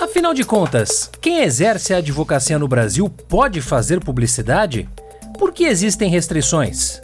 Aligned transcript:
Afinal 0.00 0.32
de 0.32 0.44
contas, 0.44 1.10
quem 1.20 1.42
exerce 1.42 1.92
a 1.92 1.98
advocacia 1.98 2.58
no 2.58 2.66
Brasil 2.66 3.06
pode 3.28 3.60
fazer 3.60 4.02
publicidade? 4.02 4.88
Por 5.38 5.52
que 5.52 5.64
existem 5.64 6.08
restrições? 6.08 7.02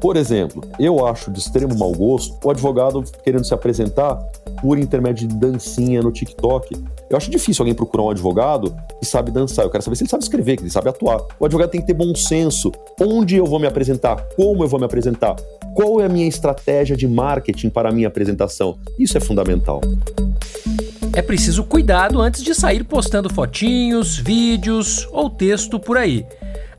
Por 0.00 0.16
exemplo, 0.16 0.66
eu 0.78 1.06
acho 1.06 1.30
de 1.30 1.38
extremo 1.38 1.78
mau 1.78 1.92
gosto 1.92 2.34
o 2.42 2.50
advogado 2.50 3.04
querendo 3.22 3.44
se 3.44 3.52
apresentar 3.52 4.16
por 4.62 4.78
intermédio 4.78 5.28
de 5.28 5.36
dancinha 5.36 6.00
no 6.00 6.10
TikTok. 6.10 6.82
Eu 7.10 7.16
acho 7.18 7.30
difícil 7.30 7.62
alguém 7.62 7.74
procurar 7.74 8.04
um 8.04 8.10
advogado 8.10 8.74
que 8.98 9.04
sabe 9.04 9.30
dançar. 9.30 9.66
Eu 9.66 9.70
quero 9.70 9.84
saber 9.84 9.96
se 9.96 10.04
ele 10.04 10.10
sabe 10.10 10.22
escrever, 10.22 10.56
que 10.56 10.62
ele 10.62 10.70
sabe 10.70 10.88
atuar. 10.88 11.20
O 11.38 11.44
advogado 11.44 11.68
tem 11.68 11.82
que 11.82 11.86
ter 11.86 11.94
bom 11.94 12.14
senso. 12.14 12.72
Onde 12.98 13.36
eu 13.36 13.44
vou 13.44 13.60
me 13.60 13.66
apresentar? 13.66 14.16
Como 14.34 14.64
eu 14.64 14.68
vou 14.68 14.80
me 14.80 14.86
apresentar? 14.86 15.36
Qual 15.74 16.00
é 16.00 16.06
a 16.06 16.08
minha 16.08 16.26
estratégia 16.26 16.96
de 16.96 17.06
marketing 17.06 17.68
para 17.68 17.90
a 17.90 17.92
minha 17.92 18.08
apresentação? 18.08 18.78
Isso 18.98 19.18
é 19.18 19.20
fundamental. 19.20 19.82
É 21.20 21.22
preciso 21.22 21.64
cuidado 21.64 22.18
antes 22.18 22.42
de 22.42 22.54
sair 22.54 22.82
postando 22.82 23.28
fotinhos, 23.28 24.16
vídeos 24.16 25.06
ou 25.12 25.28
texto 25.28 25.78
por 25.78 25.98
aí, 25.98 26.26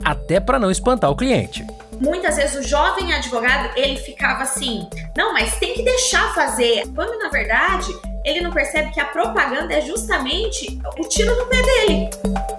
até 0.04 0.40
para 0.40 0.58
não 0.58 0.68
espantar 0.68 1.08
o 1.12 1.14
cliente 1.14 1.64
muitas 2.00 2.34
vezes 2.34 2.56
o 2.56 2.68
jovem 2.68 3.12
advogado 3.14 3.70
ele 3.76 3.96
ficava 3.96 4.42
assim, 4.42 4.88
não, 5.16 5.32
mas 5.32 5.56
tem 5.58 5.72
que 5.72 5.84
deixar 5.84 6.34
fazer. 6.34 6.82
Quando 6.96 7.16
na 7.20 7.28
verdade 7.28 7.86
ele 8.24 8.40
não 8.40 8.50
percebe 8.50 8.90
que 8.92 8.98
a 8.98 9.04
propaganda 9.04 9.72
é 9.72 9.80
justamente 9.80 10.80
o 10.98 11.08
tiro 11.08 11.36
no 11.36 11.46
pé 11.46 11.62
dele. 11.62 12.10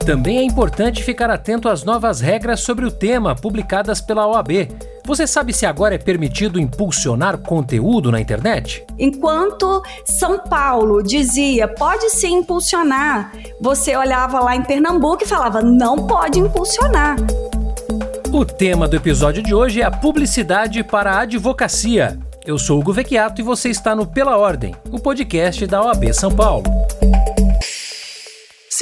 Também 0.05 0.37
é 0.37 0.43
importante 0.43 1.03
ficar 1.03 1.29
atento 1.29 1.67
às 1.67 1.83
novas 1.83 2.21
regras 2.21 2.61
sobre 2.61 2.85
o 2.85 2.91
tema 2.91 3.35
publicadas 3.35 3.99
pela 3.99 4.25
OAB. 4.25 4.69
Você 5.05 5.27
sabe 5.27 5.51
se 5.51 5.65
agora 5.65 5.95
é 5.95 5.97
permitido 5.97 6.57
impulsionar 6.57 7.37
conteúdo 7.37 8.09
na 8.09 8.21
internet? 8.21 8.85
Enquanto 8.97 9.83
São 10.05 10.39
Paulo 10.39 11.03
dizia 11.03 11.67
pode 11.67 12.09
se 12.09 12.27
impulsionar, 12.27 13.33
você 13.59 13.97
olhava 13.97 14.39
lá 14.39 14.55
em 14.55 14.63
Pernambuco 14.63 15.23
e 15.23 15.27
falava 15.27 15.61
não 15.61 16.07
pode 16.07 16.39
impulsionar. 16.39 17.17
O 18.31 18.45
tema 18.45 18.87
do 18.87 18.95
episódio 18.95 19.43
de 19.43 19.53
hoje 19.53 19.81
é 19.81 19.83
a 19.83 19.91
publicidade 19.91 20.81
para 20.83 21.11
a 21.11 21.19
advocacia. 21.21 22.17
Eu 22.45 22.57
sou 22.57 22.79
Hugo 22.79 22.93
Vecchiato 22.93 23.41
e 23.41 23.43
você 23.43 23.69
está 23.69 23.93
no 23.93 24.07
Pela 24.07 24.37
Ordem, 24.37 24.73
o 24.89 24.99
podcast 24.99 25.67
da 25.67 25.83
OAB 25.83 26.13
São 26.13 26.31
Paulo. 26.33 26.63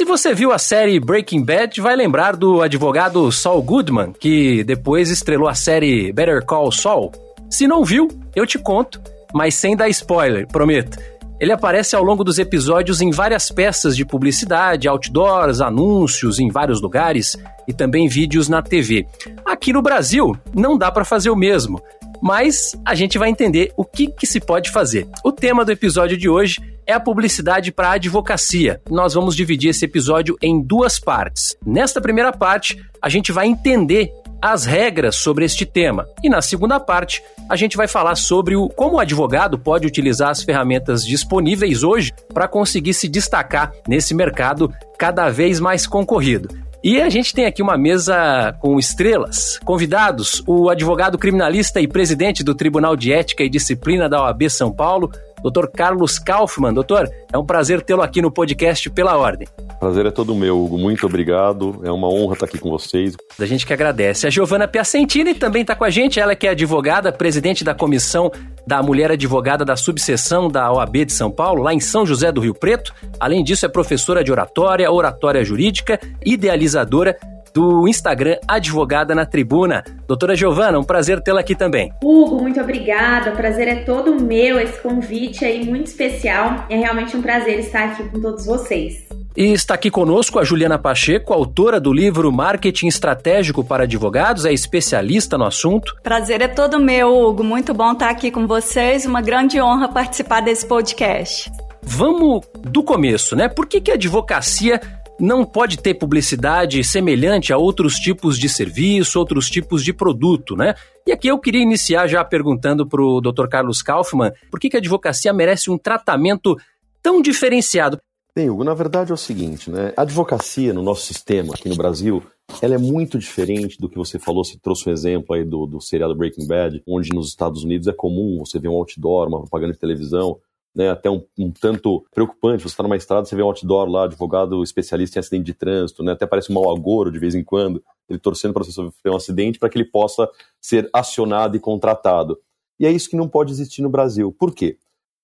Se 0.02 0.04
você 0.04 0.34
viu 0.34 0.50
a 0.50 0.58
série 0.58 0.98
Breaking 0.98 1.44
Bad, 1.44 1.80
vai 1.80 1.94
lembrar 1.94 2.34
do 2.34 2.60
advogado 2.60 3.30
Saul 3.30 3.62
Goodman, 3.62 4.12
que 4.12 4.64
depois 4.64 5.08
estrelou 5.12 5.46
a 5.46 5.54
série 5.54 6.12
Better 6.12 6.44
Call 6.44 6.72
Saul. 6.72 7.12
Se 7.48 7.68
não 7.68 7.84
viu, 7.84 8.08
eu 8.34 8.44
te 8.44 8.58
conto, 8.58 9.00
mas 9.32 9.54
sem 9.54 9.76
dar 9.76 9.88
spoiler, 9.90 10.48
prometo. 10.48 10.98
Ele 11.38 11.52
aparece 11.52 11.94
ao 11.94 12.02
longo 12.02 12.24
dos 12.24 12.40
episódios 12.40 13.00
em 13.00 13.12
várias 13.12 13.48
peças 13.52 13.96
de 13.96 14.04
publicidade, 14.04 14.88
outdoors, 14.88 15.60
anúncios 15.60 16.40
em 16.40 16.50
vários 16.50 16.82
lugares 16.82 17.36
e 17.68 17.72
também 17.72 18.08
vídeos 18.08 18.48
na 18.48 18.60
TV. 18.60 19.06
Aqui 19.46 19.72
no 19.72 19.82
Brasil, 19.82 20.36
não 20.52 20.76
dá 20.76 20.90
para 20.90 21.04
fazer 21.04 21.30
o 21.30 21.36
mesmo, 21.36 21.80
mas 22.22 22.76
a 22.84 22.94
gente 22.94 23.18
vai 23.18 23.28
entender 23.28 23.72
o 23.76 23.84
que, 23.84 24.06
que 24.06 24.26
se 24.26 24.38
pode 24.38 24.70
fazer. 24.70 25.08
O 25.24 25.32
tema 25.32 25.64
do 25.64 25.72
episódio 25.72 26.16
de 26.16 26.28
hoje 26.28 26.60
é 26.86 26.92
a 26.92 27.00
publicidade 27.00 27.72
para 27.72 27.88
a 27.88 27.94
advocacia. 27.94 28.80
Nós 28.88 29.14
vamos 29.14 29.34
dividir 29.34 29.70
esse 29.70 29.84
episódio 29.84 30.36
em 30.40 30.62
duas 30.62 31.00
partes. 31.00 31.56
Nesta 31.66 32.00
primeira 32.00 32.32
parte, 32.32 32.80
a 33.00 33.08
gente 33.08 33.32
vai 33.32 33.48
entender 33.48 34.12
as 34.40 34.64
regras 34.64 35.16
sobre 35.16 35.44
este 35.44 35.64
tema. 35.64 36.06
E 36.22 36.28
na 36.28 36.42
segunda 36.42 36.80
parte, 36.80 37.22
a 37.48 37.54
gente 37.54 37.76
vai 37.76 37.86
falar 37.86 38.16
sobre 38.16 38.56
o, 38.56 38.68
como 38.68 38.96
o 38.96 39.00
advogado 39.00 39.58
pode 39.58 39.86
utilizar 39.86 40.30
as 40.30 40.42
ferramentas 40.42 41.04
disponíveis 41.04 41.84
hoje 41.84 42.12
para 42.34 42.48
conseguir 42.48 42.94
se 42.94 43.08
destacar 43.08 43.72
nesse 43.86 44.14
mercado 44.14 44.72
cada 44.98 45.28
vez 45.28 45.60
mais 45.60 45.86
concorrido. 45.86 46.48
E 46.84 47.00
a 47.00 47.08
gente 47.08 47.32
tem 47.32 47.44
aqui 47.46 47.62
uma 47.62 47.78
mesa 47.78 48.56
com 48.58 48.76
estrelas. 48.76 49.56
Convidados, 49.64 50.42
o 50.48 50.68
advogado 50.68 51.16
criminalista 51.16 51.80
e 51.80 51.86
presidente 51.86 52.42
do 52.42 52.56
Tribunal 52.56 52.96
de 52.96 53.12
Ética 53.12 53.44
e 53.44 53.48
Disciplina 53.48 54.08
da 54.08 54.24
OAB 54.24 54.50
São 54.50 54.72
Paulo, 54.72 55.08
Dr. 55.42 55.66
Carlos 55.66 56.18
Kaufmann. 56.18 56.72
Doutor, 56.72 57.08
é 57.32 57.38
um 57.38 57.44
prazer 57.44 57.82
tê-lo 57.82 58.02
aqui 58.02 58.22
no 58.22 58.30
podcast 58.30 58.88
Pela 58.90 59.16
Ordem. 59.16 59.48
Prazer 59.80 60.06
é 60.06 60.10
todo 60.10 60.34
meu, 60.34 60.62
Hugo. 60.62 60.78
Muito 60.78 61.04
obrigado. 61.06 61.80
É 61.84 61.90
uma 61.90 62.08
honra 62.08 62.34
estar 62.34 62.46
aqui 62.46 62.58
com 62.58 62.70
vocês. 62.70 63.16
A 63.38 63.46
gente 63.46 63.66
que 63.66 63.72
agradece. 63.72 64.26
A 64.26 64.30
Giovana 64.30 64.68
Piacentini 64.68 65.34
também 65.34 65.62
está 65.62 65.74
com 65.74 65.84
a 65.84 65.90
gente. 65.90 66.20
Ela 66.20 66.36
que 66.36 66.46
é 66.46 66.50
advogada, 66.50 67.12
presidente 67.12 67.64
da 67.64 67.74
comissão 67.74 68.30
da 68.66 68.82
Mulher 68.82 69.10
Advogada 69.10 69.64
da 69.64 69.76
Subseção 69.76 70.48
da 70.48 70.72
OAB 70.72 71.04
de 71.04 71.12
São 71.12 71.30
Paulo, 71.30 71.62
lá 71.62 71.74
em 71.74 71.80
São 71.80 72.06
José 72.06 72.30
do 72.30 72.40
Rio 72.40 72.54
Preto. 72.54 72.94
Além 73.18 73.42
disso, 73.42 73.66
é 73.66 73.68
professora 73.68 74.22
de 74.22 74.30
oratória, 74.30 74.90
oratória 74.90 75.44
jurídica, 75.44 75.98
idealizadora 76.24 77.16
do 77.54 77.88
Instagram 77.88 78.36
Advogada 78.48 79.14
na 79.14 79.26
Tribuna. 79.26 79.84
Doutora 80.06 80.34
Giovana, 80.34 80.78
um 80.78 80.84
prazer 80.84 81.20
tê-la 81.20 81.40
aqui 81.40 81.54
também. 81.54 81.92
Hugo, 82.02 82.40
muito 82.40 82.60
obrigada. 82.60 83.30
O 83.30 83.36
prazer 83.36 83.68
é 83.68 83.76
todo 83.76 84.22
meu, 84.22 84.58
esse 84.58 84.80
convite 84.80 85.44
aí 85.44 85.64
muito 85.64 85.86
especial. 85.86 86.66
É 86.68 86.76
realmente 86.76 87.16
um 87.16 87.22
prazer 87.22 87.58
estar 87.58 87.84
aqui 87.84 88.04
com 88.08 88.20
todos 88.20 88.46
vocês. 88.46 89.06
E 89.34 89.52
está 89.52 89.74
aqui 89.74 89.90
conosco 89.90 90.38
a 90.38 90.44
Juliana 90.44 90.78
Pacheco, 90.78 91.32
autora 91.32 91.80
do 91.80 91.90
livro 91.90 92.30
Marketing 92.30 92.86
Estratégico 92.86 93.64
para 93.64 93.84
Advogados, 93.84 94.44
é 94.44 94.52
especialista 94.52 95.38
no 95.38 95.46
assunto. 95.46 95.96
Prazer 96.02 96.42
é 96.42 96.48
todo 96.48 96.78
meu, 96.78 97.16
Hugo. 97.16 97.42
Muito 97.42 97.72
bom 97.72 97.92
estar 97.92 98.10
aqui 98.10 98.30
com 98.30 98.46
vocês. 98.46 99.06
Uma 99.06 99.22
grande 99.22 99.58
honra 99.60 99.88
participar 99.88 100.42
desse 100.42 100.66
podcast. 100.66 101.50
Vamos 101.82 102.46
do 102.60 102.82
começo, 102.82 103.34
né? 103.34 103.48
Por 103.48 103.66
que, 103.66 103.80
que 103.80 103.90
a 103.90 103.94
advocacia 103.94 104.80
não 105.20 105.44
pode 105.44 105.78
ter 105.78 105.94
publicidade 105.94 106.82
semelhante 106.82 107.52
a 107.52 107.58
outros 107.58 107.94
tipos 107.94 108.38
de 108.38 108.48
serviço, 108.48 109.18
outros 109.18 109.48
tipos 109.48 109.84
de 109.84 109.92
produto, 109.92 110.56
né? 110.56 110.74
E 111.06 111.12
aqui 111.12 111.28
eu 111.28 111.38
queria 111.38 111.62
iniciar 111.62 112.06
já 112.06 112.24
perguntando 112.24 112.86
para 112.86 113.02
o 113.02 113.20
Dr. 113.20 113.46
Carlos 113.48 113.82
Kaufmann 113.82 114.32
por 114.50 114.58
que, 114.58 114.68
que 114.68 114.76
a 114.76 114.80
advocacia 114.80 115.32
merece 115.32 115.70
um 115.70 115.78
tratamento 115.78 116.56
tão 117.02 117.20
diferenciado. 117.20 117.98
Bem, 118.34 118.48
Hugo, 118.48 118.64
na 118.64 118.72
verdade 118.72 119.10
é 119.10 119.14
o 119.14 119.18
seguinte, 119.18 119.70
né? 119.70 119.92
A 119.94 120.02
advocacia 120.02 120.72
no 120.72 120.82
nosso 120.82 121.02
sistema 121.02 121.52
aqui 121.52 121.68
no 121.68 121.76
Brasil, 121.76 122.22
ela 122.62 122.74
é 122.74 122.78
muito 122.78 123.18
diferente 123.18 123.76
do 123.78 123.90
que 123.90 123.98
você 123.98 124.18
falou, 124.18 124.42
você 124.42 124.58
trouxe 124.58 124.88
um 124.88 124.92
exemplo 124.92 125.34
aí 125.34 125.44
do, 125.44 125.66
do 125.66 125.80
seriado 125.82 126.16
Breaking 126.16 126.46
Bad, 126.46 126.82
onde 126.88 127.10
nos 127.12 127.28
Estados 127.28 127.62
Unidos 127.62 127.88
é 127.88 127.92
comum 127.92 128.38
você 128.38 128.58
ver 128.58 128.68
um 128.68 128.76
outdoor, 128.76 129.28
uma 129.28 129.40
propaganda 129.40 129.74
de 129.74 129.78
televisão, 129.78 130.38
né, 130.74 130.90
até 130.90 131.10
um, 131.10 131.24
um, 131.38 131.50
tanto 131.50 132.04
preocupante. 132.14 132.62
Você 132.62 132.68
está 132.68 132.82
numa 132.82 132.96
estrada, 132.96 133.26
você 133.26 133.36
vê 133.36 133.42
um 133.42 133.46
outdoor 133.46 133.88
lá, 133.88 134.04
advogado 134.04 134.62
especialista 134.62 135.18
em 135.18 135.20
acidente 135.20 135.44
de 135.44 135.54
trânsito, 135.54 136.02
né, 136.02 136.12
até 136.12 136.26
parece 136.26 136.50
um 136.50 136.54
mau 136.54 136.74
agouro 136.74 137.10
de 137.10 137.18
vez 137.18 137.34
em 137.34 137.44
quando, 137.44 137.82
ele 138.08 138.18
torcendo 138.18 138.52
para 138.52 138.64
você 138.64 138.72
sofrer 138.72 139.12
um 139.12 139.16
acidente 139.16 139.58
para 139.58 139.68
que 139.68 139.78
ele 139.78 139.84
possa 139.84 140.28
ser 140.60 140.88
acionado 140.92 141.56
e 141.56 141.60
contratado. 141.60 142.38
E 142.78 142.86
é 142.86 142.90
isso 142.90 143.08
que 143.08 143.16
não 143.16 143.28
pode 143.28 143.52
existir 143.52 143.82
no 143.82 143.90
Brasil. 143.90 144.32
Por 144.32 144.54
quê? 144.54 144.78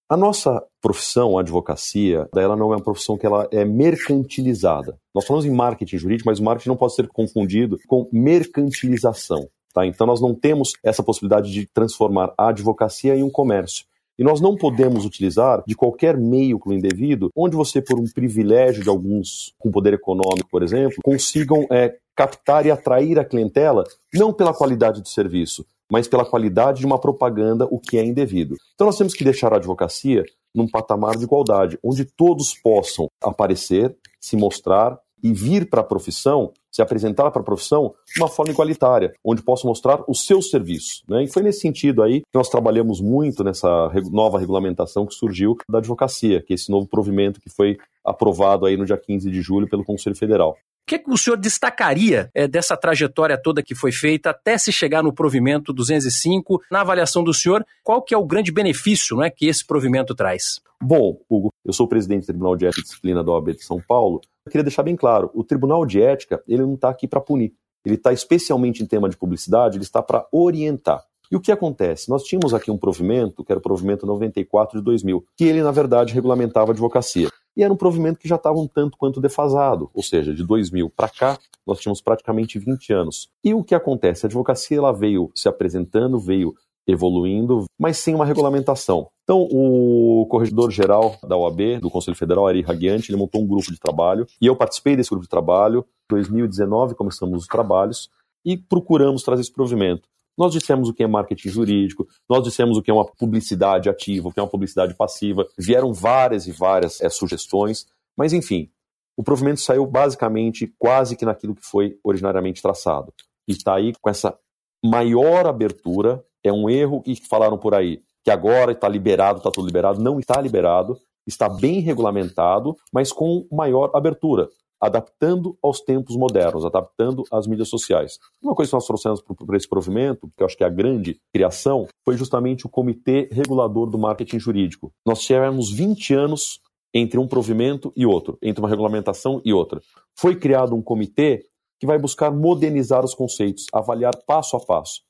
A 0.08 0.16
nossa 0.16 0.64
profissão, 0.80 1.36
a 1.36 1.42
advocacia, 1.42 2.26
ela 2.34 2.56
não 2.56 2.72
é 2.72 2.76
uma 2.76 2.82
profissão 2.82 3.18
que 3.18 3.26
ela 3.26 3.46
é 3.52 3.62
mercantilizada. 3.62 4.98
Nós 5.14 5.26
falamos 5.26 5.44
em 5.44 5.50
marketing 5.50 5.98
jurídico, 5.98 6.30
mas 6.30 6.38
o 6.38 6.44
marketing 6.44 6.70
não 6.70 6.76
pode 6.76 6.94
ser 6.94 7.08
confundido 7.08 7.78
com 7.86 8.08
mercantilização. 8.10 9.50
Tá? 9.74 9.84
Então 9.86 10.06
nós 10.06 10.20
não 10.20 10.34
temos 10.34 10.72
essa 10.82 11.02
possibilidade 11.02 11.52
de 11.52 11.66
transformar 11.66 12.32
a 12.38 12.48
advocacia 12.48 13.14
em 13.14 13.22
um 13.22 13.28
comércio. 13.28 13.84
E 14.18 14.24
nós 14.24 14.40
não 14.40 14.56
podemos 14.56 15.04
utilizar 15.04 15.62
de 15.66 15.76
qualquer 15.76 16.16
meio 16.16 16.60
indevido, 16.66 17.30
onde 17.36 17.56
você, 17.56 17.80
por 17.80 18.00
um 18.00 18.04
privilégio 18.04 18.82
de 18.82 18.88
alguns 18.88 19.54
com 19.58 19.70
poder 19.70 19.94
econômico, 19.94 20.48
por 20.50 20.62
exemplo, 20.62 20.96
consigam 21.04 21.66
é, 21.70 21.96
captar 22.16 22.66
e 22.66 22.70
atrair 22.70 23.18
a 23.18 23.24
clientela, 23.24 23.84
não 24.12 24.32
pela 24.32 24.52
qualidade 24.52 25.00
do 25.00 25.08
serviço, 25.08 25.64
mas 25.90 26.08
pela 26.08 26.24
qualidade 26.24 26.80
de 26.80 26.86
uma 26.86 26.98
propaganda, 26.98 27.66
o 27.70 27.78
que 27.78 27.96
é 27.96 28.04
indevido. 28.04 28.56
Então 28.74 28.86
nós 28.86 28.98
temos 28.98 29.14
que 29.14 29.24
deixar 29.24 29.52
a 29.52 29.56
advocacia 29.56 30.24
num 30.54 30.66
patamar 30.66 31.16
de 31.16 31.24
igualdade, 31.24 31.78
onde 31.82 32.04
todos 32.04 32.54
possam 32.54 33.08
aparecer, 33.22 33.96
se 34.20 34.36
mostrar 34.36 34.98
e 35.22 35.32
vir 35.32 35.68
para 35.68 35.80
a 35.80 35.84
profissão, 35.84 36.52
se 36.70 36.82
apresentar 36.82 37.30
para 37.30 37.40
a 37.40 37.44
profissão 37.44 37.94
de 38.14 38.20
uma 38.20 38.28
forma 38.28 38.52
igualitária, 38.52 39.14
onde 39.24 39.42
possa 39.42 39.66
mostrar 39.66 40.02
o 40.06 40.14
seu 40.14 40.40
serviço. 40.42 41.02
Né? 41.08 41.24
E 41.24 41.28
foi 41.28 41.42
nesse 41.42 41.60
sentido 41.60 42.02
aí 42.02 42.20
que 42.20 42.34
nós 42.34 42.48
trabalhamos 42.48 43.00
muito 43.00 43.42
nessa 43.42 43.90
nova 44.10 44.38
regulamentação 44.38 45.06
que 45.06 45.14
surgiu 45.14 45.56
da 45.68 45.78
advocacia, 45.78 46.42
que 46.42 46.52
é 46.52 46.54
esse 46.54 46.70
novo 46.70 46.86
provimento 46.86 47.40
que 47.40 47.50
foi 47.50 47.78
aprovado 48.04 48.66
aí 48.66 48.76
no 48.76 48.86
dia 48.86 48.96
15 48.96 49.30
de 49.30 49.40
julho 49.40 49.68
pelo 49.68 49.84
Conselho 49.84 50.16
Federal. 50.16 50.56
Que, 50.88 50.98
que, 50.98 51.10
o 51.10 51.18
senhor 51.18 51.36
destacaria 51.36 52.30
é, 52.34 52.48
dessa 52.48 52.74
trajetória 52.74 53.36
toda 53.36 53.62
que 53.62 53.74
foi 53.74 53.92
feita 53.92 54.30
até 54.30 54.56
se 54.56 54.72
chegar 54.72 55.02
no 55.02 55.12
provimento 55.12 55.70
205? 55.70 56.62
Na 56.70 56.80
avaliação 56.80 57.22
do 57.22 57.34
senhor, 57.34 57.62
qual 57.84 58.00
que 58.00 58.14
é 58.14 58.16
o 58.16 58.24
grande 58.24 58.50
benefício 58.50 59.14
né, 59.18 59.28
que 59.28 59.46
esse 59.46 59.66
provimento 59.66 60.14
traz? 60.14 60.62
Bom, 60.82 61.20
Hugo, 61.28 61.52
eu 61.62 61.74
sou 61.74 61.86
presidente 61.86 62.22
do 62.22 62.26
Tribunal 62.28 62.56
de 62.56 62.64
Ética 62.64 62.80
e 62.80 62.84
Disciplina 62.84 63.22
da 63.22 63.30
OAB 63.32 63.48
de 63.48 63.64
São 63.64 63.82
Paulo. 63.86 64.22
Eu 64.46 64.50
queria 64.50 64.64
deixar 64.64 64.82
bem 64.82 64.96
claro, 64.96 65.30
o 65.34 65.44
Tribunal 65.44 65.84
de 65.84 66.00
Ética 66.00 66.42
ele 66.48 66.62
não 66.62 66.72
está 66.72 66.88
aqui 66.88 67.06
para 67.06 67.20
punir. 67.20 67.52
Ele 67.84 67.96
está 67.96 68.10
especialmente 68.10 68.82
em 68.82 68.86
tema 68.86 69.10
de 69.10 69.16
publicidade, 69.18 69.76
ele 69.76 69.84
está 69.84 70.00
para 70.00 70.26
orientar. 70.32 71.04
E 71.30 71.36
o 71.36 71.40
que 71.40 71.52
acontece? 71.52 72.08
Nós 72.08 72.22
tínhamos 72.22 72.54
aqui 72.54 72.70
um 72.70 72.78
provimento, 72.78 73.44
que 73.44 73.52
era 73.52 73.58
o 73.58 73.62
provimento 73.62 74.06
94 74.06 74.78
de 74.78 74.84
2000, 74.84 75.22
que 75.36 75.44
ele, 75.44 75.62
na 75.62 75.70
verdade, 75.70 76.14
regulamentava 76.14 76.70
a 76.70 76.72
advocacia. 76.72 77.28
E 77.58 77.62
era 77.64 77.72
um 77.72 77.76
provimento 77.76 78.20
que 78.20 78.28
já 78.28 78.36
estava 78.36 78.56
um 78.56 78.68
tanto 78.68 78.96
quanto 78.96 79.20
defasado, 79.20 79.90
ou 79.92 80.02
seja, 80.02 80.32
de 80.32 80.44
2000 80.44 80.88
para 80.90 81.08
cá, 81.08 81.36
nós 81.66 81.80
tínhamos 81.80 82.00
praticamente 82.00 82.56
20 82.56 82.92
anos. 82.92 83.28
E 83.44 83.52
o 83.52 83.64
que 83.64 83.74
acontece? 83.74 84.24
A 84.24 84.28
advocacia 84.28 84.78
ela 84.78 84.92
veio 84.92 85.30
se 85.34 85.48
apresentando, 85.48 86.20
veio 86.20 86.54
evoluindo, 86.86 87.64
mas 87.78 87.98
sem 87.98 88.14
uma 88.14 88.24
regulamentação. 88.24 89.08
Então, 89.24 89.46
o 89.50 90.24
corregedor-geral 90.30 91.18
da 91.28 91.36
OAB, 91.36 91.80
do 91.80 91.90
Conselho 91.90 92.16
Federal, 92.16 92.46
Ari 92.46 92.62
Raguiante, 92.62 93.10
ele 93.10 93.18
montou 93.18 93.42
um 93.42 93.46
grupo 93.46 93.70
de 93.70 93.78
trabalho, 93.78 94.26
e 94.40 94.46
eu 94.46 94.56
participei 94.56 94.96
desse 94.96 95.10
grupo 95.10 95.24
de 95.24 95.28
trabalho. 95.28 95.84
Em 96.10 96.14
2019, 96.14 96.94
começamos 96.94 97.42
os 97.42 97.46
trabalhos 97.46 98.08
e 98.44 98.56
procuramos 98.56 99.22
trazer 99.22 99.42
esse 99.42 99.52
provimento. 99.52 100.08
Nós 100.38 100.52
dissemos 100.52 100.88
o 100.88 100.94
que 100.94 101.02
é 101.02 101.06
marketing 101.08 101.48
jurídico, 101.48 102.06
nós 102.30 102.44
dissemos 102.44 102.78
o 102.78 102.82
que 102.82 102.90
é 102.90 102.94
uma 102.94 103.04
publicidade 103.04 103.88
ativa, 103.90 104.28
o 104.28 104.32
que 104.32 104.38
é 104.38 104.42
uma 104.42 104.48
publicidade 104.48 104.94
passiva. 104.94 105.44
Vieram 105.58 105.92
várias 105.92 106.46
e 106.46 106.52
várias 106.52 107.00
é, 107.00 107.08
sugestões, 107.08 107.86
mas 108.16 108.32
enfim, 108.32 108.70
o 109.16 109.24
provimento 109.24 109.60
saiu 109.60 109.84
basicamente 109.84 110.72
quase 110.78 111.16
que 111.16 111.24
naquilo 111.24 111.56
que 111.56 111.64
foi 111.64 111.98
originariamente 112.04 112.62
traçado. 112.62 113.12
E 113.48 113.52
está 113.52 113.74
aí 113.74 113.92
com 114.00 114.08
essa 114.08 114.38
maior 114.84 115.46
abertura. 115.46 116.24
É 116.44 116.52
um 116.52 116.70
erro 116.70 117.02
que 117.02 117.16
falaram 117.28 117.58
por 117.58 117.74
aí, 117.74 118.00
que 118.24 118.30
agora 118.30 118.70
está 118.70 118.88
liberado, 118.88 119.38
está 119.38 119.50
tudo 119.50 119.66
liberado. 119.66 120.00
Não 120.00 120.20
está 120.20 120.40
liberado, 120.40 120.96
está 121.26 121.48
bem 121.48 121.80
regulamentado, 121.80 122.76
mas 122.92 123.10
com 123.10 123.44
maior 123.50 123.90
abertura 123.92 124.48
adaptando 124.80 125.56
aos 125.62 125.80
tempos 125.80 126.16
modernos, 126.16 126.64
adaptando 126.64 127.24
às 127.30 127.46
mídias 127.46 127.68
sociais. 127.68 128.18
Uma 128.42 128.54
coisa 128.54 128.70
que 128.70 128.76
nós 128.76 128.86
trouxemos 128.86 129.20
para 129.20 129.56
esse 129.56 129.68
provimento, 129.68 130.30
que 130.36 130.42
eu 130.42 130.46
acho 130.46 130.56
que 130.56 130.64
é 130.64 130.66
a 130.66 130.70
grande 130.70 131.20
criação, 131.32 131.86
foi 132.04 132.16
justamente 132.16 132.66
o 132.66 132.68
Comitê 132.68 133.28
Regulador 133.32 133.90
do 133.90 133.98
Marketing 133.98 134.38
Jurídico. 134.38 134.92
Nós 135.04 135.20
tivemos 135.20 135.70
20 135.70 136.14
anos 136.14 136.60
entre 136.94 137.18
um 137.18 137.28
provimento 137.28 137.92
e 137.96 138.06
outro, 138.06 138.38
entre 138.42 138.60
uma 138.60 138.68
regulamentação 138.68 139.40
e 139.44 139.52
outra. 139.52 139.80
Foi 140.16 140.36
criado 140.36 140.74
um 140.74 140.82
comitê 140.82 141.44
que 141.80 141.86
vai 141.86 141.98
buscar 141.98 142.30
modernizar 142.30 143.04
os 143.04 143.14
conceitos, 143.14 143.66
avaliar 143.72 144.16
passo 144.26 144.56
a 144.56 144.60
passo. 144.60 145.02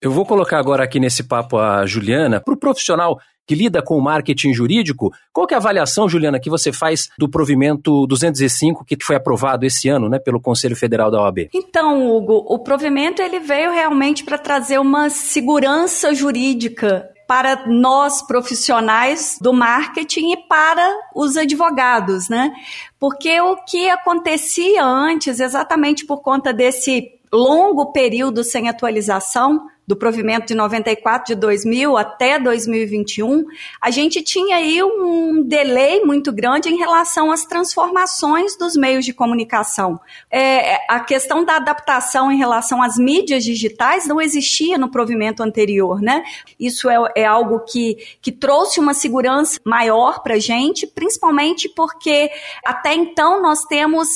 Eu 0.00 0.10
vou 0.10 0.26
colocar 0.26 0.58
agora 0.58 0.84
aqui 0.84 0.98
nesse 0.98 1.22
papo 1.22 1.56
a 1.58 1.86
Juliana, 1.86 2.40
para 2.40 2.54
o 2.54 2.56
profissional 2.56 3.18
que 3.46 3.54
lida 3.54 3.82
com 3.82 3.96
o 3.96 4.02
marketing 4.02 4.52
jurídico, 4.52 5.12
qual 5.32 5.46
é 5.50 5.54
a 5.54 5.58
avaliação, 5.58 6.08
Juliana, 6.08 6.40
que 6.40 6.50
você 6.50 6.72
faz 6.72 7.08
do 7.18 7.28
provimento 7.28 8.06
205 8.06 8.84
que 8.84 8.96
foi 9.02 9.16
aprovado 9.16 9.64
esse 9.64 9.88
ano, 9.88 10.08
né, 10.08 10.18
pelo 10.18 10.40
Conselho 10.40 10.76
Federal 10.76 11.10
da 11.10 11.20
OAB? 11.20 11.48
Então, 11.52 12.10
Hugo, 12.10 12.44
o 12.48 12.58
provimento 12.58 13.20
ele 13.20 13.40
veio 13.40 13.72
realmente 13.72 14.24
para 14.24 14.38
trazer 14.38 14.78
uma 14.78 15.10
segurança 15.10 16.14
jurídica 16.14 17.08
para 17.26 17.66
nós 17.66 18.20
profissionais 18.20 19.38
do 19.40 19.52
marketing 19.52 20.32
e 20.32 20.36
para 20.48 20.86
os 21.14 21.36
advogados, 21.36 22.28
né? 22.28 22.52
Porque 22.98 23.40
o 23.40 23.56
que 23.64 23.88
acontecia 23.88 24.84
antes, 24.84 25.40
exatamente 25.40 26.04
por 26.04 26.20
conta 26.20 26.52
desse 26.52 27.08
longo 27.32 27.90
período 27.92 28.44
sem 28.44 28.68
atualização, 28.68 29.66
do 29.86 29.96
provimento 29.96 30.46
de 30.46 30.54
94 30.54 31.34
de 31.34 31.40
2000 31.40 31.96
até 31.96 32.38
2021, 32.38 33.44
a 33.80 33.90
gente 33.90 34.22
tinha 34.22 34.56
aí 34.56 34.82
um 34.82 35.42
delay 35.42 36.04
muito 36.04 36.32
grande 36.32 36.68
em 36.68 36.76
relação 36.76 37.32
às 37.32 37.44
transformações 37.44 38.56
dos 38.56 38.76
meios 38.76 39.04
de 39.04 39.12
comunicação. 39.12 40.00
É, 40.30 40.78
a 40.88 41.00
questão 41.00 41.44
da 41.44 41.56
adaptação 41.56 42.30
em 42.30 42.36
relação 42.36 42.82
às 42.82 42.96
mídias 42.96 43.44
digitais 43.44 44.06
não 44.06 44.20
existia 44.20 44.78
no 44.78 44.90
provimento 44.90 45.42
anterior, 45.42 46.00
né? 46.00 46.22
Isso 46.58 46.88
é, 46.88 46.96
é 47.16 47.24
algo 47.24 47.60
que, 47.60 47.96
que 48.20 48.30
trouxe 48.30 48.78
uma 48.78 48.94
segurança 48.94 49.58
maior 49.64 50.22
para 50.22 50.34
a 50.34 50.38
gente, 50.38 50.86
principalmente 50.86 51.68
porque 51.68 52.30
até 52.64 52.94
então 52.94 53.42
nós 53.42 53.64
temos 53.64 54.08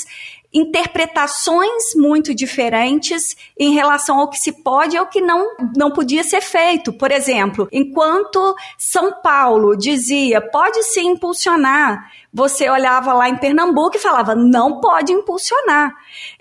interpretações 0.56 1.94
muito 1.94 2.34
diferentes 2.34 3.36
em 3.58 3.74
relação 3.74 4.18
ao 4.18 4.30
que 4.30 4.38
se 4.38 4.52
pode 4.62 4.96
e 4.96 4.98
ao 4.98 5.06
que 5.06 5.20
não, 5.20 5.54
não 5.76 5.90
podia 5.90 6.24
ser 6.24 6.40
feito. 6.40 6.92
Por 6.92 7.12
exemplo, 7.12 7.68
enquanto 7.70 8.54
São 8.78 9.20
Paulo 9.20 9.76
dizia 9.76 10.40
pode 10.40 10.82
se 10.84 11.00
impulsionar, 11.00 12.10
você 12.32 12.68
olhava 12.70 13.12
lá 13.12 13.28
em 13.28 13.36
Pernambuco 13.36 13.96
e 13.96 14.00
falava 14.00 14.34
não 14.34 14.80
pode 14.80 15.12
impulsionar. 15.12 15.92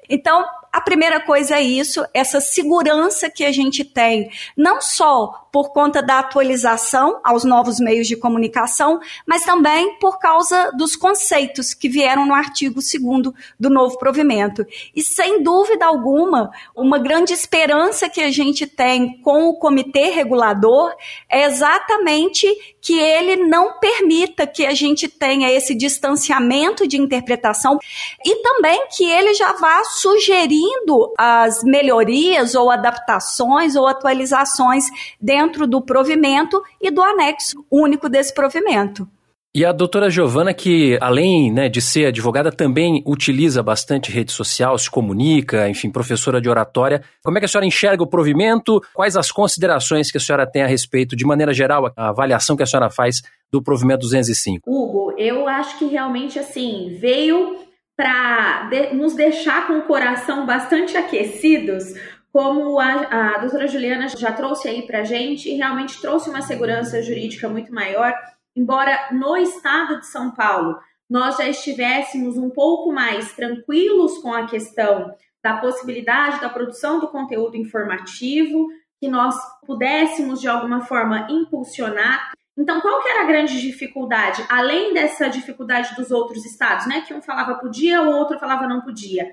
Então, 0.10 0.46
a 0.76 0.82
primeira 0.82 1.22
coisa 1.22 1.56
é 1.56 1.62
isso, 1.62 2.06
essa 2.14 2.42
segurança 2.42 3.30
que 3.30 3.46
a 3.46 3.52
gente 3.54 3.86
tem, 3.86 4.30
não 4.58 4.82
só 4.82 5.48
por 5.50 5.72
conta 5.72 6.02
da 6.02 6.20
atualização 6.20 7.22
aos 7.24 7.46
novos 7.46 7.80
meios 7.80 8.06
de 8.06 8.18
comunicação, 8.18 9.00
mas 9.26 9.46
também 9.46 9.98
por 10.00 10.20
causa 10.20 10.74
dos 10.74 10.98
conceitos 10.98 11.74
que 11.74 11.88
vieram 11.88 12.26
no 12.26 12.34
artigo 12.34 12.82
2 12.82 13.34
do 13.58 13.70
novo 13.70 13.98
provimento. 13.98 14.66
E 14.94 15.02
sem 15.02 15.42
dúvida 15.42 15.86
alguma, 15.86 16.52
uma 16.76 17.00
grande 17.00 17.32
esperança 17.32 18.10
que 18.10 18.20
a 18.20 18.30
gente 18.30 18.68
tem 18.68 19.22
com 19.22 19.48
o 19.48 19.58
comitê 19.58 20.10
regulador 20.10 20.94
é 21.30 21.46
exatamente 21.46 22.46
que 22.86 23.00
ele 23.00 23.48
não 23.48 23.80
permita 23.80 24.46
que 24.46 24.64
a 24.64 24.76
gente 24.76 25.08
tenha 25.08 25.52
esse 25.52 25.74
distanciamento 25.74 26.88
de 26.88 27.02
interpretação 27.02 27.80
e 28.24 28.36
também 28.44 28.88
que 28.96 29.04
ele 29.04 29.34
já 29.34 29.54
vá 29.54 29.84
sugerindo 29.86 31.12
as 31.18 31.64
melhorias 31.64 32.54
ou 32.54 32.70
adaptações 32.70 33.76
ou 33.76 33.88
atualizações 33.88 34.86
dentro 35.20 35.66
do 35.66 35.82
provimento 35.82 36.62
e 36.80 36.92
do 36.92 37.02
anexo 37.02 37.66
único 37.72 38.08
desse 38.08 38.32
provimento. 38.32 39.10
E 39.56 39.64
a 39.64 39.72
doutora 39.72 40.10
Giovana, 40.10 40.54
que 40.54 40.98
além 41.00 41.50
né, 41.50 41.70
de 41.70 41.80
ser 41.80 42.08
advogada, 42.08 42.52
também 42.52 43.02
utiliza 43.08 43.64
bastante 43.64 44.12
rede 44.12 44.34
social, 44.34 44.78
se 44.78 44.92
comunica, 44.92 45.70
enfim, 45.70 45.90
professora 45.90 46.42
de 46.42 46.50
oratória. 46.50 47.02
Como 47.24 47.38
é 47.38 47.40
que 47.40 47.46
a 47.46 47.48
senhora 47.48 47.66
enxerga 47.66 48.04
o 48.04 48.08
provimento? 48.08 48.82
Quais 48.94 49.16
as 49.16 49.32
considerações 49.32 50.12
que 50.12 50.18
a 50.18 50.20
senhora 50.20 50.46
tem 50.46 50.62
a 50.62 50.68
respeito, 50.68 51.16
de 51.16 51.26
maneira 51.26 51.54
geral, 51.54 51.90
a 51.96 52.10
avaliação 52.10 52.58
que 52.58 52.64
a 52.64 52.66
senhora 52.66 52.90
faz 52.90 53.22
do 53.50 53.64
provimento 53.64 54.02
205? 54.02 54.70
Hugo, 54.70 55.14
eu 55.18 55.48
acho 55.48 55.80
que 55.80 55.86
realmente 55.86 56.38
assim, 56.38 56.98
veio 57.00 57.56
para 57.96 58.68
de 58.70 58.94
nos 58.94 59.16
deixar 59.16 59.68
com 59.68 59.78
o 59.78 59.84
coração 59.84 60.46
bastante 60.46 60.98
aquecidos, 60.98 61.94
como 62.30 62.78
a, 62.78 63.36
a 63.36 63.38
doutora 63.38 63.70
Juliana 63.70 64.10
já 64.10 64.34
trouxe 64.34 64.68
aí 64.68 64.82
para 64.82 65.06
gente, 65.06 65.50
e 65.50 65.56
realmente 65.56 66.02
trouxe 66.02 66.30
uma 66.30 66.42
segurança 66.42 67.02
jurídica 67.02 67.48
muito 67.48 67.74
maior 67.74 68.14
embora 68.56 69.10
no 69.12 69.36
estado 69.38 70.00
de 70.00 70.08
São 70.08 70.32
Paulo 70.32 70.80
nós 71.10 71.38
já 71.38 71.48
estivéssemos 71.48 72.38
um 72.38 72.50
pouco 72.50 72.92
mais 72.92 73.34
tranquilos 73.34 74.18
com 74.20 74.34
a 74.34 74.48
questão 74.48 75.14
da 75.44 75.58
possibilidade 75.58 76.42
da 76.42 76.50
produção 76.50 77.00
do 77.00 77.08
conteúdo 77.08 77.56
informativo, 77.56 78.68
que 79.00 79.08
nós 79.08 79.36
pudéssemos 79.66 80.42
de 80.42 80.48
alguma 80.48 80.82
forma 80.82 81.28
impulsionar. 81.30 82.32
Então, 82.58 82.82
qual 82.82 83.02
que 83.04 83.10
era 83.10 83.22
a 83.22 83.28
grande 83.28 83.62
dificuldade? 83.62 84.44
Além 84.50 84.94
dessa 84.94 85.30
dificuldade 85.30 85.94
dos 85.96 86.10
outros 86.10 86.44
estados, 86.46 86.88
né? 86.88 87.02
Que 87.02 87.14
um 87.14 87.22
falava 87.22 87.56
podia, 87.56 88.02
o 88.02 88.10
outro 88.10 88.40
falava 88.40 88.68
não 88.68 88.82
podia. 88.82 89.30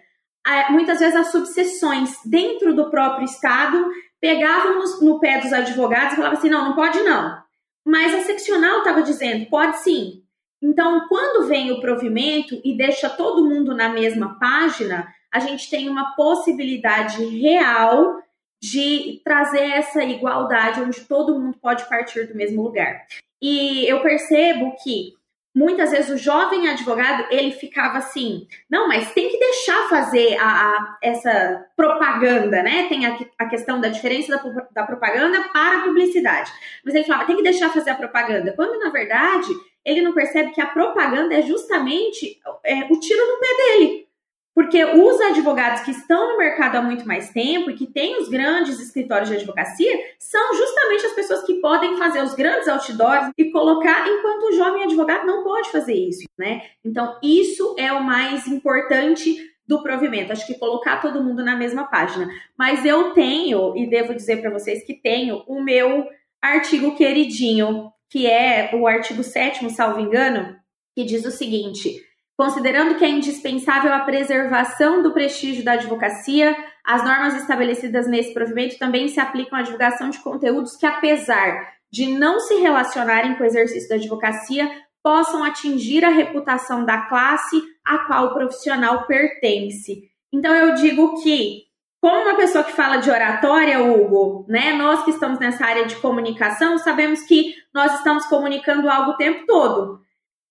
Muitas 0.70 0.98
vezes 0.98 1.14
as 1.14 1.30
subseções 1.30 2.14
dentro 2.26 2.74
do 2.74 2.90
próprio 2.90 3.24
estado 3.24 3.88
pegavam 4.20 4.82
no 5.00 5.20
pé 5.20 5.40
dos 5.40 5.52
advogados 5.52 6.12
e 6.12 6.16
falavam 6.16 6.38
assim: 6.38 6.50
não, 6.50 6.66
não 6.66 6.74
pode 6.74 7.00
não. 7.00 7.41
Mas 7.84 8.14
a 8.14 8.20
seccional 8.22 8.78
estava 8.78 9.02
dizendo, 9.02 9.46
pode 9.46 9.78
sim. 9.78 10.22
Então, 10.62 11.08
quando 11.08 11.46
vem 11.48 11.72
o 11.72 11.80
provimento 11.80 12.60
e 12.64 12.76
deixa 12.76 13.10
todo 13.10 13.44
mundo 13.48 13.74
na 13.74 13.88
mesma 13.88 14.38
página, 14.38 15.12
a 15.32 15.40
gente 15.40 15.68
tem 15.68 15.88
uma 15.88 16.14
possibilidade 16.14 17.24
real 17.24 18.22
de 18.62 19.20
trazer 19.24 19.72
essa 19.72 20.04
igualdade 20.04 20.80
onde 20.80 21.00
todo 21.00 21.38
mundo 21.38 21.58
pode 21.60 21.84
partir 21.88 22.28
do 22.28 22.36
mesmo 22.36 22.62
lugar. 22.62 23.06
E 23.40 23.84
eu 23.90 24.00
percebo 24.00 24.72
que 24.84 25.14
muitas 25.54 25.90
vezes 25.90 26.10
o 26.10 26.16
jovem 26.16 26.68
advogado 26.68 27.26
ele 27.30 27.52
ficava 27.52 27.98
assim, 27.98 28.46
não, 28.70 28.88
mas 28.88 29.12
tem 29.12 29.28
que 29.28 29.38
deixar 29.38 29.88
fazer 29.88 30.36
a, 30.38 30.46
a 30.46 30.98
essa 31.02 31.66
propaganda, 31.76 32.62
né? 32.62 32.86
Tem 32.88 33.06
a, 33.06 33.18
a 33.38 33.46
questão 33.46 33.80
da 33.80 33.88
diferença 33.88 34.36
da, 34.36 34.66
da, 34.72 34.86
propaganda 34.86 35.42
para 35.52 35.78
a 35.78 35.82
publicidade. 35.82 36.50
Mas 36.84 36.94
ele 36.94 37.04
falava, 37.04 37.26
tem 37.26 37.36
que 37.36 37.42
deixar 37.42 37.70
fazer 37.70 37.90
a 37.90 37.96
propaganda, 37.96 38.52
quando 38.54 38.78
na 38.78 38.90
verdade 38.90 39.48
ele 39.84 40.00
não 40.00 40.14
percebe 40.14 40.52
que 40.52 40.60
a 40.60 40.66
propaganda 40.66 41.34
é 41.34 41.42
justamente 41.42 42.40
é, 42.64 42.84
o 42.84 42.98
tiro 42.98 43.26
no 43.26 43.40
pé 43.40 43.56
dele. 43.56 44.06
Porque 44.54 44.84
os 44.84 45.20
advogados 45.20 45.82
que 45.82 45.90
estão 45.90 46.32
no 46.32 46.38
mercado 46.38 46.76
há 46.76 46.82
muito 46.82 47.06
mais 47.06 47.30
tempo 47.30 47.70
e 47.70 47.74
que 47.74 47.86
têm 47.86 48.20
os 48.20 48.28
grandes 48.28 48.78
escritórios 48.80 49.30
de 49.30 49.36
advocacia 49.36 49.98
são 50.18 50.54
justamente 50.54 51.06
as 51.06 51.12
pessoas 51.12 51.42
que 51.44 51.54
podem 51.54 51.96
fazer 51.96 52.22
os 52.22 52.34
grandes 52.34 52.68
outdoors 52.68 53.30
e 53.36 53.50
colocar, 53.50 54.06
enquanto 54.06 54.44
o 54.44 54.52
jovem 54.52 54.84
advogado 54.84 55.26
não 55.26 55.42
pode 55.42 55.70
fazer 55.70 55.94
isso, 55.94 56.24
né? 56.38 56.62
Então, 56.84 57.18
isso 57.22 57.74
é 57.78 57.90
o 57.92 58.04
mais 58.04 58.46
importante 58.46 59.52
do 59.66 59.82
provimento. 59.82 60.32
Acho 60.32 60.46
que 60.46 60.58
colocar 60.58 61.00
todo 61.00 61.22
mundo 61.22 61.42
na 61.42 61.56
mesma 61.56 61.84
página. 61.84 62.28
Mas 62.56 62.84
eu 62.84 63.12
tenho, 63.12 63.74
e 63.76 63.86
devo 63.88 64.14
dizer 64.14 64.40
para 64.40 64.50
vocês 64.50 64.84
que 64.84 64.94
tenho, 64.94 65.42
o 65.46 65.62
meu 65.62 66.06
artigo 66.42 66.94
queridinho, 66.94 67.90
que 68.10 68.26
é 68.26 68.70
o 68.74 68.86
artigo 68.86 69.22
7, 69.22 69.70
salvo 69.70 70.00
engano, 70.00 70.56
que 70.94 71.04
diz 71.04 71.24
o 71.24 71.30
seguinte: 71.30 72.04
considerando 72.36 72.96
que 72.96 73.04
é 73.04 73.08
indispensável 73.08 73.92
a 73.92 74.00
preservação 74.00 75.02
do 75.02 75.12
prestígio 75.12 75.64
da 75.64 75.72
advocacia, 75.72 76.56
as 76.84 77.04
normas 77.04 77.36
estabelecidas 77.36 78.06
nesse 78.08 78.34
provimento 78.34 78.78
também 78.78 79.08
se 79.08 79.20
aplicam 79.20 79.58
à 79.58 79.62
divulgação 79.62 80.10
de 80.10 80.18
conteúdos 80.18 80.76
que, 80.76 80.86
apesar 80.86 81.72
de 81.90 82.06
não 82.06 82.40
se 82.40 82.54
relacionarem 82.54 83.34
com 83.34 83.44
o 83.44 83.46
exercício 83.46 83.88
da 83.88 83.96
advocacia, 83.96 84.70
possam 85.02 85.44
atingir 85.44 86.04
a 86.04 86.10
reputação 86.10 86.84
da 86.84 87.02
classe 87.02 87.62
a 87.84 87.98
qual 88.06 88.26
o 88.26 88.34
profissional 88.34 89.06
pertence. 89.06 90.10
Então 90.32 90.54
eu 90.54 90.74
digo 90.74 91.20
que, 91.22 91.64
como 92.00 92.22
uma 92.22 92.36
pessoa 92.36 92.64
que 92.64 92.72
fala 92.72 92.96
de 92.96 93.10
oratória, 93.10 93.82
Hugo, 93.82 94.46
né, 94.48 94.72
nós 94.72 95.04
que 95.04 95.10
estamos 95.10 95.38
nessa 95.38 95.66
área 95.66 95.84
de 95.84 95.96
comunicação, 95.96 96.78
sabemos 96.78 97.20
que 97.22 97.54
nós 97.74 97.94
estamos 97.94 98.24
comunicando 98.26 98.88
algo 98.88 99.12
o 99.12 99.16
tempo 99.16 99.44
todo. 99.46 100.00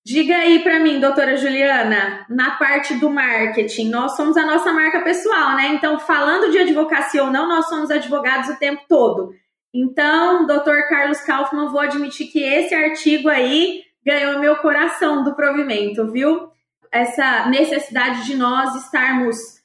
Diga 0.03 0.35
aí 0.35 0.63
para 0.63 0.79
mim, 0.79 0.99
doutora 0.99 1.37
Juliana, 1.37 2.25
na 2.27 2.51
parte 2.51 2.95
do 2.95 3.09
marketing, 3.09 3.89
nós 3.89 4.15
somos 4.15 4.35
a 4.35 4.45
nossa 4.45 4.73
marca 4.73 5.01
pessoal, 5.01 5.55
né? 5.55 5.67
Então, 5.75 5.99
falando 5.99 6.51
de 6.51 6.57
advocacia 6.57 7.23
ou 7.23 7.29
não, 7.29 7.47
nós 7.47 7.69
somos 7.69 7.91
advogados 7.91 8.49
o 8.49 8.57
tempo 8.57 8.81
todo. 8.89 9.31
Então, 9.71 10.47
doutor 10.47 10.89
Carlos 10.89 11.21
Kaufmann, 11.21 11.69
vou 11.69 11.79
admitir 11.79 12.27
que 12.31 12.41
esse 12.43 12.73
artigo 12.73 13.29
aí 13.29 13.83
ganhou 14.03 14.39
meu 14.39 14.55
coração 14.57 15.23
do 15.23 15.35
provimento, 15.35 16.11
viu? 16.11 16.49
Essa 16.91 17.45
necessidade 17.47 18.25
de 18.25 18.35
nós 18.35 18.75
estarmos 18.83 19.61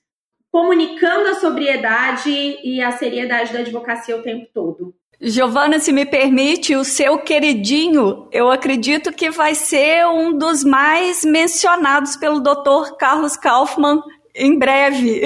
comunicando 0.53 1.29
a 1.31 1.35
sobriedade 1.35 2.31
e 2.31 2.81
a 2.83 2.93
seriedade 2.93 3.53
da 3.53 3.61
advocacia 3.61 4.17
o 4.17 4.23
tempo 4.23 4.47
todo. 4.53 4.95
Giovana, 5.19 5.81
se 5.81 5.93
me 5.93 6.05
permite, 6.05 6.77
o 6.77 6.85
seu 6.85 7.19
queridinho, 7.19 8.29
eu 8.31 8.51
acredito 8.51 9.11
que 9.13 9.31
vai 9.31 9.55
ser 9.55 10.07
um 10.07 10.37
dos 10.37 10.63
mais 10.63 11.25
mencionados 11.25 12.17
pelo 12.17 12.41
Dr. 12.41 12.97
Carlos 12.99 13.35
Kaufmann 13.35 14.03
em 14.37 14.59
breve, 14.59 15.23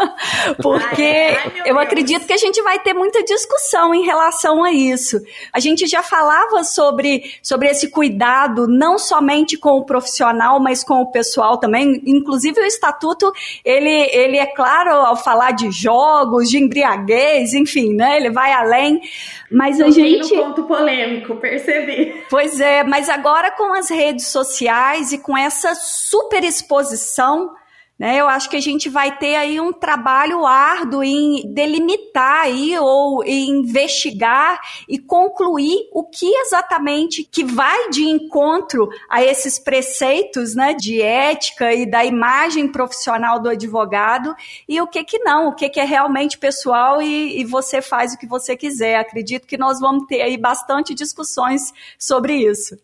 porque 0.62 1.02
ai, 1.02 1.36
ai, 1.36 1.52
eu 1.66 1.74
Deus. 1.74 1.78
acredito 1.78 2.26
que 2.26 2.32
a 2.32 2.38
gente 2.38 2.62
vai 2.62 2.78
ter 2.78 2.94
muita 2.94 3.22
discussão 3.22 3.94
em 3.94 4.02
relação 4.02 4.64
a 4.64 4.72
isso. 4.72 5.20
A 5.52 5.60
gente 5.60 5.86
já 5.86 6.02
falava 6.02 6.64
sobre, 6.64 7.34
sobre 7.42 7.68
esse 7.68 7.90
cuidado, 7.90 8.66
não 8.66 8.98
somente 8.98 9.58
com 9.58 9.72
o 9.72 9.84
profissional, 9.84 10.58
mas 10.58 10.82
com 10.82 11.02
o 11.02 11.10
pessoal 11.12 11.58
também. 11.58 12.02
Inclusive, 12.06 12.58
o 12.58 12.64
estatuto, 12.64 13.30
ele, 13.62 13.90
ele 14.10 14.38
é 14.38 14.46
claro 14.46 14.90
ao 14.90 15.16
falar 15.16 15.50
de 15.50 15.70
jogos, 15.70 16.48
de 16.48 16.58
embriaguez, 16.58 17.52
enfim, 17.52 17.94
né? 17.94 18.16
Ele 18.16 18.30
vai 18.30 18.52
além. 18.52 19.02
Mas 19.50 19.76
Tô 19.76 19.84
a 19.84 19.90
gente. 19.90 20.34
No 20.34 20.44
ponto 20.44 20.64
polêmico, 20.64 21.36
percebi. 21.36 22.24
Pois 22.30 22.58
é, 22.58 22.82
mas 22.82 23.10
agora 23.10 23.50
com 23.50 23.74
as 23.74 23.90
redes 23.90 24.28
sociais 24.28 25.12
e 25.12 25.18
com 25.18 25.36
essa 25.36 25.74
super 25.74 26.42
exposição 26.42 27.54
né? 27.98 28.20
Eu 28.20 28.28
acho 28.28 28.50
que 28.50 28.56
a 28.56 28.60
gente 28.60 28.90
vai 28.90 29.16
ter 29.16 29.36
aí 29.36 29.58
um 29.58 29.72
trabalho 29.72 30.44
árduo 30.44 31.02
em 31.02 31.50
delimitar 31.52 32.42
aí 32.42 32.78
ou 32.78 33.24
em 33.24 33.60
investigar 33.60 34.60
e 34.86 34.98
concluir 34.98 35.88
o 35.92 36.04
que 36.04 36.26
exatamente 36.26 37.24
que 37.24 37.42
vai 37.42 37.88
de 37.88 38.04
encontro 38.04 38.88
a 39.08 39.24
esses 39.24 39.58
preceitos 39.58 40.54
né, 40.54 40.74
de 40.74 41.00
ética 41.00 41.72
e 41.72 41.88
da 41.90 42.04
imagem 42.04 42.70
profissional 42.70 43.40
do 43.40 43.48
advogado 43.48 44.34
e 44.68 44.80
o 44.80 44.86
que 44.86 45.02
que 45.02 45.18
não, 45.20 45.48
o 45.48 45.54
que 45.54 45.70
que 45.70 45.80
é 45.80 45.84
realmente 45.84 46.36
pessoal 46.36 47.00
e, 47.00 47.40
e 47.40 47.44
você 47.44 47.80
faz 47.80 48.12
o 48.12 48.18
que 48.18 48.26
você 48.26 48.56
quiser. 48.56 48.96
Acredito 48.96 49.46
que 49.46 49.56
nós 49.56 49.80
vamos 49.80 50.06
ter 50.06 50.20
aí 50.20 50.36
bastante 50.36 50.94
discussões 50.94 51.72
sobre 51.98 52.34
isso. 52.34 52.76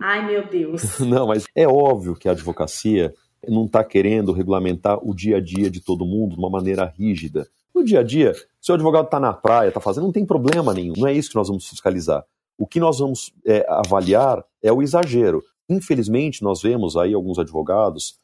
Ai, 0.00 0.24
meu 0.26 0.46
Deus. 0.46 0.98
Não, 1.00 1.26
mas 1.26 1.44
é 1.54 1.68
óbvio 1.68 2.14
que 2.14 2.28
a 2.28 2.32
advocacia 2.32 3.14
não 3.46 3.66
está 3.66 3.84
querendo 3.84 4.32
regulamentar 4.32 4.98
o 5.02 5.14
dia 5.14 5.36
a 5.36 5.40
dia 5.40 5.70
de 5.70 5.80
todo 5.80 6.06
mundo 6.06 6.34
de 6.34 6.38
uma 6.38 6.50
maneira 6.50 6.92
rígida. 6.96 7.46
No 7.74 7.84
dia 7.84 8.00
a 8.00 8.02
dia, 8.02 8.32
se 8.60 8.72
o 8.72 8.74
advogado 8.74 9.04
está 9.04 9.20
na 9.20 9.32
praia, 9.32 9.68
está 9.68 9.80
fazendo, 9.80 10.04
não 10.04 10.12
tem 10.12 10.24
problema 10.24 10.72
nenhum. 10.72 10.94
Não 10.96 11.06
é 11.06 11.12
isso 11.12 11.30
que 11.30 11.36
nós 11.36 11.48
vamos 11.48 11.68
fiscalizar. 11.68 12.24
O 12.58 12.66
que 12.66 12.80
nós 12.80 12.98
vamos 12.98 13.32
é, 13.46 13.66
avaliar 13.68 14.42
é 14.62 14.72
o 14.72 14.82
exagero. 14.82 15.42
Infelizmente, 15.68 16.42
nós 16.42 16.62
vemos 16.62 16.96
aí 16.96 17.12
alguns 17.12 17.38
advogados 17.38 18.18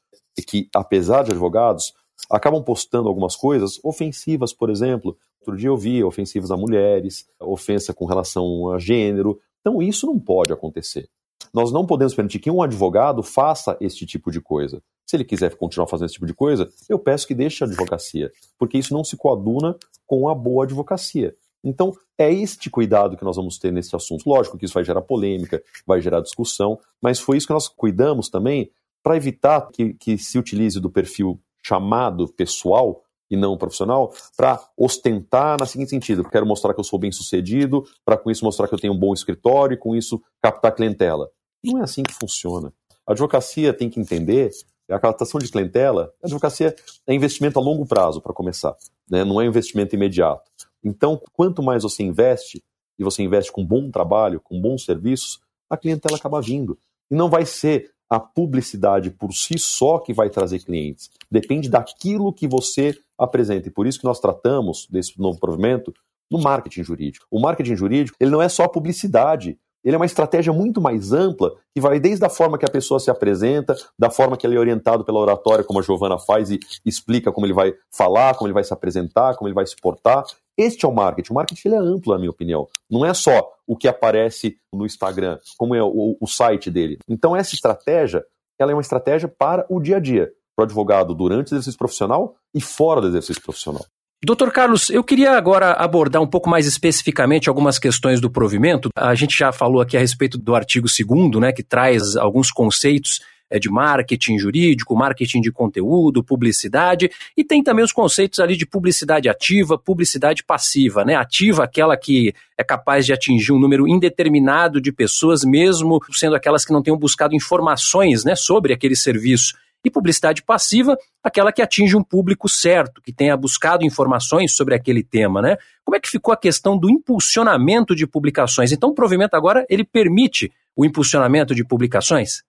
que, 0.46 0.68
apesar 0.74 1.24
de 1.24 1.32
advogados, 1.32 1.92
acabam 2.30 2.62
postando 2.62 3.08
algumas 3.08 3.36
coisas 3.36 3.78
ofensivas, 3.84 4.52
por 4.52 4.70
exemplo. 4.70 5.16
Outro 5.40 5.56
dia 5.56 5.68
eu 5.68 5.76
vi 5.76 6.02
ofensivas 6.02 6.50
a 6.50 6.56
mulheres, 6.56 7.26
ofensa 7.38 7.92
com 7.92 8.06
relação 8.06 8.70
a 8.70 8.78
gênero. 8.78 9.38
Então, 9.60 9.82
isso 9.82 10.06
não 10.06 10.18
pode 10.18 10.52
acontecer. 10.52 11.08
Nós 11.54 11.70
não 11.70 11.84
podemos 11.84 12.14
permitir 12.14 12.38
que 12.38 12.50
um 12.50 12.62
advogado 12.62 13.22
faça 13.22 13.76
este 13.80 14.06
tipo 14.06 14.30
de 14.30 14.40
coisa. 14.40 14.82
Se 15.06 15.16
ele 15.16 15.24
quiser 15.24 15.54
continuar 15.56 15.86
fazendo 15.86 16.06
esse 16.06 16.14
tipo 16.14 16.26
de 16.26 16.34
coisa, 16.34 16.68
eu 16.88 16.98
peço 16.98 17.26
que 17.26 17.34
deixe 17.34 17.62
a 17.62 17.66
advocacia, 17.66 18.32
porque 18.58 18.78
isso 18.78 18.94
não 18.94 19.04
se 19.04 19.16
coaduna 19.16 19.76
com 20.06 20.28
a 20.28 20.34
boa 20.34 20.64
advocacia. 20.64 21.34
Então, 21.62 21.92
é 22.18 22.32
este 22.32 22.70
cuidado 22.70 23.16
que 23.16 23.24
nós 23.24 23.36
vamos 23.36 23.58
ter 23.58 23.72
nesse 23.72 23.94
assunto. 23.94 24.28
Lógico 24.28 24.58
que 24.58 24.64
isso 24.64 24.74
vai 24.74 24.84
gerar 24.84 25.02
polêmica, 25.02 25.62
vai 25.86 26.00
gerar 26.00 26.20
discussão, 26.20 26.78
mas 27.00 27.20
foi 27.20 27.36
isso 27.36 27.46
que 27.46 27.52
nós 27.52 27.68
cuidamos 27.68 28.28
também 28.28 28.70
para 29.02 29.16
evitar 29.16 29.68
que, 29.72 29.94
que 29.94 30.16
se 30.16 30.38
utilize 30.38 30.80
do 30.80 30.90
perfil 30.90 31.40
chamado 31.62 32.26
pessoal 32.28 33.02
e 33.30 33.36
não 33.36 33.56
profissional 33.56 34.12
para 34.36 34.60
ostentar 34.76 35.58
na 35.58 35.66
seguinte 35.66 35.90
sentido: 35.90 36.24
quero 36.24 36.46
mostrar 36.46 36.74
que 36.74 36.80
eu 36.80 36.84
sou 36.84 36.98
bem 36.98 37.12
sucedido, 37.12 37.84
para 38.04 38.16
com 38.16 38.30
isso 38.30 38.44
mostrar 38.44 38.68
que 38.68 38.74
eu 38.74 38.78
tenho 38.78 38.92
um 38.92 38.98
bom 38.98 39.14
escritório 39.14 39.74
e 39.74 39.78
com 39.78 39.96
isso 39.96 40.22
captar 40.42 40.74
clientela. 40.74 41.30
Não 41.64 41.78
é 41.78 41.82
assim 41.82 42.02
que 42.02 42.14
funciona. 42.14 42.72
A 43.06 43.12
advocacia 43.12 43.72
tem 43.72 43.88
que 43.88 44.00
entender 44.00 44.50
a 44.90 44.98
captação 44.98 45.40
de 45.40 45.50
clientela, 45.50 46.12
a 46.22 46.26
advocacia 46.26 46.74
é 47.06 47.14
investimento 47.14 47.58
a 47.58 47.62
longo 47.62 47.86
prazo, 47.86 48.20
para 48.20 48.32
começar, 48.32 48.76
né? 49.08 49.24
não 49.24 49.40
é 49.40 49.46
investimento 49.46 49.94
imediato. 49.94 50.50
Então, 50.84 51.20
quanto 51.32 51.62
mais 51.62 51.82
você 51.82 52.02
investe, 52.02 52.62
e 52.98 53.04
você 53.04 53.22
investe 53.22 53.50
com 53.50 53.64
bom 53.64 53.90
trabalho, 53.90 54.40
com 54.40 54.60
bons 54.60 54.84
serviços, 54.84 55.40
a 55.68 55.76
clientela 55.76 56.16
acaba 56.16 56.40
vindo. 56.40 56.78
E 57.10 57.14
não 57.14 57.30
vai 57.30 57.46
ser 57.46 57.90
a 58.08 58.20
publicidade 58.20 59.10
por 59.10 59.32
si 59.32 59.58
só 59.58 59.98
que 59.98 60.12
vai 60.12 60.28
trazer 60.28 60.60
clientes. 60.60 61.10
Depende 61.30 61.68
daquilo 61.70 62.32
que 62.32 62.46
você 62.46 62.96
apresenta. 63.16 63.68
E 63.68 63.70
por 63.70 63.86
isso 63.86 63.98
que 63.98 64.04
nós 64.04 64.20
tratamos 64.20 64.86
desse 64.90 65.18
novo 65.18 65.40
provimento 65.40 65.92
no 66.30 66.38
marketing 66.38 66.82
jurídico. 66.82 67.26
O 67.30 67.40
marketing 67.40 67.74
jurídico, 67.74 68.16
ele 68.20 68.30
não 68.30 68.42
é 68.42 68.48
só 68.48 68.68
publicidade, 68.68 69.58
ele 69.84 69.96
é 69.96 69.98
uma 69.98 70.06
estratégia 70.06 70.52
muito 70.52 70.80
mais 70.80 71.12
ampla, 71.12 71.52
que 71.74 71.80
vai 71.80 71.98
desde 71.98 72.24
a 72.24 72.28
forma 72.28 72.58
que 72.58 72.64
a 72.64 72.70
pessoa 72.70 73.00
se 73.00 73.10
apresenta, 73.10 73.74
da 73.98 74.10
forma 74.10 74.36
que 74.36 74.46
ele 74.46 74.56
é 74.56 74.58
orientado 74.58 75.04
pela 75.04 75.18
oratória, 75.18 75.64
como 75.64 75.80
a 75.80 75.82
Giovana 75.82 76.18
faz 76.18 76.50
e 76.50 76.60
explica 76.84 77.32
como 77.32 77.46
ele 77.46 77.52
vai 77.52 77.74
falar, 77.90 78.34
como 78.34 78.46
ele 78.46 78.54
vai 78.54 78.64
se 78.64 78.72
apresentar, 78.72 79.36
como 79.36 79.48
ele 79.48 79.54
vai 79.54 79.66
se 79.66 79.76
portar. 79.76 80.24
Este 80.56 80.84
é 80.84 80.88
o 80.88 80.92
marketing. 80.92 81.32
O 81.32 81.34
marketing 81.34 81.68
ele 81.68 81.74
é 81.74 81.78
amplo, 81.78 82.12
na 82.12 82.18
minha 82.18 82.30
opinião. 82.30 82.68
Não 82.90 83.04
é 83.04 83.12
só 83.14 83.50
o 83.66 83.76
que 83.76 83.88
aparece 83.88 84.56
no 84.72 84.86
Instagram, 84.86 85.38
como 85.56 85.74
é 85.74 85.82
o, 85.82 86.16
o 86.20 86.26
site 86.26 86.70
dele. 86.70 86.98
Então, 87.08 87.34
essa 87.34 87.54
estratégia, 87.54 88.24
ela 88.58 88.70
é 88.70 88.74
uma 88.74 88.82
estratégia 88.82 89.28
para 89.28 89.66
o 89.68 89.80
dia 89.80 89.96
a 89.96 90.00
dia, 90.00 90.30
para 90.54 90.62
o 90.62 90.66
advogado 90.66 91.14
durante 91.14 91.52
o 91.52 91.54
exercício 91.54 91.78
profissional 91.78 92.36
e 92.54 92.60
fora 92.60 93.00
do 93.00 93.08
exercício 93.08 93.42
profissional. 93.42 93.84
Doutor 94.24 94.52
Carlos, 94.52 94.88
eu 94.88 95.02
queria 95.02 95.32
agora 95.32 95.72
abordar 95.72 96.22
um 96.22 96.28
pouco 96.28 96.48
mais 96.48 96.64
especificamente 96.64 97.48
algumas 97.48 97.76
questões 97.76 98.20
do 98.20 98.30
provimento. 98.30 98.88
A 98.94 99.16
gente 99.16 99.36
já 99.36 99.50
falou 99.50 99.80
aqui 99.80 99.96
a 99.96 100.00
respeito 100.00 100.38
do 100.38 100.54
artigo 100.54 100.86
2 100.86 101.40
né, 101.40 101.50
que 101.50 101.64
traz 101.64 102.14
alguns 102.14 102.52
conceitos 102.52 103.20
é, 103.50 103.58
de 103.58 103.68
marketing 103.68 104.38
jurídico, 104.38 104.94
marketing 104.94 105.40
de 105.40 105.50
conteúdo, 105.50 106.22
publicidade, 106.22 107.10
e 107.36 107.42
tem 107.42 107.64
também 107.64 107.84
os 107.84 107.90
conceitos 107.90 108.38
ali 108.38 108.56
de 108.56 108.64
publicidade 108.64 109.28
ativa, 109.28 109.76
publicidade 109.76 110.44
passiva, 110.44 111.04
né? 111.04 111.16
Ativa, 111.16 111.64
aquela 111.64 111.96
que 111.96 112.32
é 112.56 112.62
capaz 112.62 113.04
de 113.04 113.12
atingir 113.12 113.50
um 113.50 113.58
número 113.58 113.88
indeterminado 113.88 114.80
de 114.80 114.92
pessoas, 114.92 115.42
mesmo 115.44 115.98
sendo 116.12 116.36
aquelas 116.36 116.64
que 116.64 116.72
não 116.72 116.80
tenham 116.80 116.96
buscado 116.96 117.34
informações 117.34 118.24
né, 118.24 118.36
sobre 118.36 118.72
aquele 118.72 118.94
serviço. 118.94 119.54
E 119.84 119.90
publicidade 119.90 120.42
passiva, 120.42 120.96
aquela 121.22 121.52
que 121.52 121.60
atinge 121.60 121.96
um 121.96 122.02
público 122.04 122.48
certo, 122.48 123.02
que 123.02 123.12
tenha 123.12 123.36
buscado 123.36 123.84
informações 123.84 124.54
sobre 124.54 124.74
aquele 124.74 125.02
tema, 125.02 125.42
né? 125.42 125.56
Como 125.84 125.96
é 125.96 126.00
que 126.00 126.08
ficou 126.08 126.32
a 126.32 126.36
questão 126.36 126.78
do 126.78 126.88
impulsionamento 126.90 127.94
de 127.94 128.06
publicações? 128.06 128.72
Então, 128.72 128.90
o 128.90 128.94
provimento 128.94 129.34
agora, 129.34 129.66
ele 129.68 129.84
permite 129.84 130.52
o 130.76 130.84
impulsionamento 130.84 131.54
de 131.54 131.64
publicações? 131.64 132.42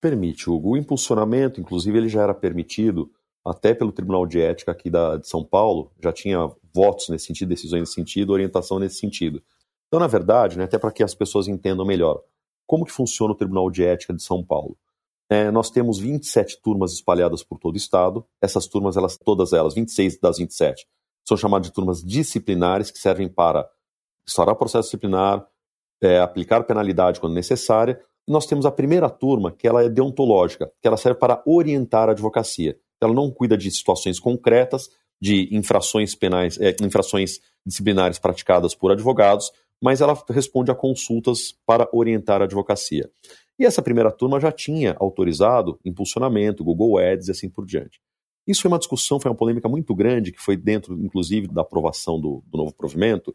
Permite, 0.00 0.48
Hugo. 0.48 0.70
O 0.70 0.76
impulsionamento, 0.76 1.60
inclusive, 1.60 1.96
ele 1.96 2.08
já 2.08 2.22
era 2.22 2.34
permitido 2.34 3.10
até 3.44 3.74
pelo 3.74 3.92
Tribunal 3.92 4.26
de 4.26 4.40
Ética 4.40 4.72
aqui 4.72 4.90
da, 4.90 5.16
de 5.16 5.28
São 5.28 5.44
Paulo, 5.44 5.90
já 6.02 6.12
tinha 6.12 6.50
votos 6.74 7.08
nesse 7.08 7.26
sentido, 7.26 7.48
decisões 7.48 7.80
nesse 7.80 7.94
sentido, 7.94 8.32
orientação 8.32 8.78
nesse 8.78 8.96
sentido. 8.96 9.42
Então, 9.88 9.98
na 9.98 10.06
verdade, 10.06 10.58
né, 10.58 10.64
até 10.64 10.78
para 10.78 10.92
que 10.92 11.02
as 11.02 11.14
pessoas 11.14 11.48
entendam 11.48 11.84
melhor, 11.84 12.22
como 12.66 12.84
que 12.84 12.92
funciona 12.92 13.32
o 13.32 13.36
Tribunal 13.36 13.70
de 13.70 13.82
Ética 13.82 14.14
de 14.14 14.22
São 14.22 14.44
Paulo? 14.44 14.76
É, 15.30 15.48
nós 15.50 15.70
temos 15.70 16.00
27 16.00 16.60
turmas 16.60 16.92
espalhadas 16.92 17.44
por 17.44 17.58
todo 17.58 17.74
o 17.74 17.78
estado. 17.78 18.26
Essas 18.42 18.66
turmas, 18.66 18.96
elas, 18.96 19.16
todas 19.16 19.52
elas, 19.52 19.74
26 19.74 20.18
das 20.18 20.38
27, 20.38 20.88
são 21.26 21.36
chamadas 21.36 21.68
de 21.68 21.72
turmas 21.72 22.02
disciplinares, 22.02 22.90
que 22.90 22.98
servem 22.98 23.28
para 23.28 23.70
instaurar 24.26 24.56
processo 24.56 24.88
disciplinar, 24.88 25.46
é, 26.02 26.18
aplicar 26.18 26.64
penalidade 26.64 27.20
quando 27.20 27.34
necessária, 27.34 28.00
nós 28.26 28.46
temos 28.46 28.66
a 28.66 28.70
primeira 28.70 29.08
turma, 29.08 29.52
que 29.52 29.66
ela 29.66 29.84
é 29.84 29.88
deontológica, 29.88 30.70
que 30.80 30.88
ela 30.88 30.96
serve 30.96 31.18
para 31.18 31.42
orientar 31.46 32.08
a 32.08 32.12
advocacia. 32.12 32.76
Ela 33.00 33.14
não 33.14 33.30
cuida 33.30 33.56
de 33.56 33.70
situações 33.70 34.18
concretas, 34.18 34.90
de 35.20 35.48
infrações 35.54 36.14
penais, 36.14 36.58
é, 36.60 36.74
infrações 36.82 37.40
disciplinares 37.64 38.18
praticadas 38.18 38.74
por 38.74 38.90
advogados, 38.90 39.52
mas 39.80 40.00
ela 40.00 40.20
responde 40.28 40.70
a 40.70 40.74
consultas 40.74 41.54
para 41.64 41.88
orientar 41.92 42.40
a 42.40 42.44
advocacia. 42.44 43.10
E 43.58 43.64
essa 43.64 43.82
primeira 43.82 44.10
turma 44.10 44.40
já 44.40 44.50
tinha 44.52 44.96
autorizado 44.98 45.78
impulsionamento, 45.84 46.64
Google 46.64 46.98
Ads 46.98 47.28
e 47.28 47.30
assim 47.30 47.48
por 47.48 47.66
diante. 47.66 48.00
Isso 48.46 48.62
foi 48.62 48.70
uma 48.70 48.78
discussão, 48.78 49.20
foi 49.20 49.30
uma 49.30 49.36
polêmica 49.36 49.68
muito 49.68 49.94
grande, 49.94 50.32
que 50.32 50.40
foi 50.40 50.56
dentro, 50.56 50.94
inclusive, 50.94 51.46
da 51.46 51.60
aprovação 51.60 52.20
do, 52.20 52.42
do 52.46 52.58
novo 52.58 52.74
provimento, 52.74 53.34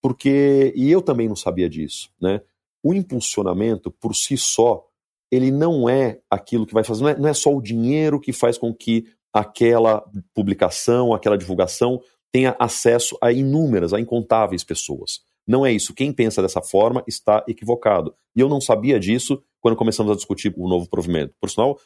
porque, 0.00 0.72
e 0.76 0.90
eu 0.90 1.02
também 1.02 1.28
não 1.28 1.36
sabia 1.36 1.68
disso, 1.68 2.10
né? 2.20 2.40
O 2.82 2.92
impulsionamento, 2.94 3.90
por 3.90 4.14
si 4.14 4.36
só, 4.36 4.86
ele 5.30 5.50
não 5.50 5.88
é 5.88 6.20
aquilo 6.30 6.66
que 6.66 6.74
vai 6.74 6.84
fazer, 6.84 7.02
não 7.02 7.08
é, 7.08 7.18
não 7.18 7.28
é 7.28 7.34
só 7.34 7.54
o 7.54 7.60
dinheiro 7.60 8.20
que 8.20 8.32
faz 8.32 8.56
com 8.56 8.72
que 8.72 9.06
aquela 9.32 10.04
publicação, 10.32 11.12
aquela 11.12 11.36
divulgação 11.36 12.00
tenha 12.30 12.54
acesso 12.58 13.16
a 13.20 13.32
inúmeras, 13.32 13.92
a 13.92 14.00
incontáveis 14.00 14.62
pessoas. 14.62 15.22
Não 15.46 15.64
é 15.64 15.72
isso. 15.72 15.94
Quem 15.94 16.12
pensa 16.12 16.40
dessa 16.40 16.62
forma 16.62 17.04
está 17.06 17.44
equivocado. 17.46 18.14
E 18.34 18.40
eu 18.40 18.48
não 18.48 18.60
sabia 18.60 18.98
disso 18.98 19.42
quando 19.60 19.76
começamos 19.76 20.12
a 20.12 20.14
discutir 20.14 20.52
o 20.56 20.68
novo 20.68 20.88
provimento. 20.88 21.34
Por 21.40 21.50
sinal, 21.50 21.78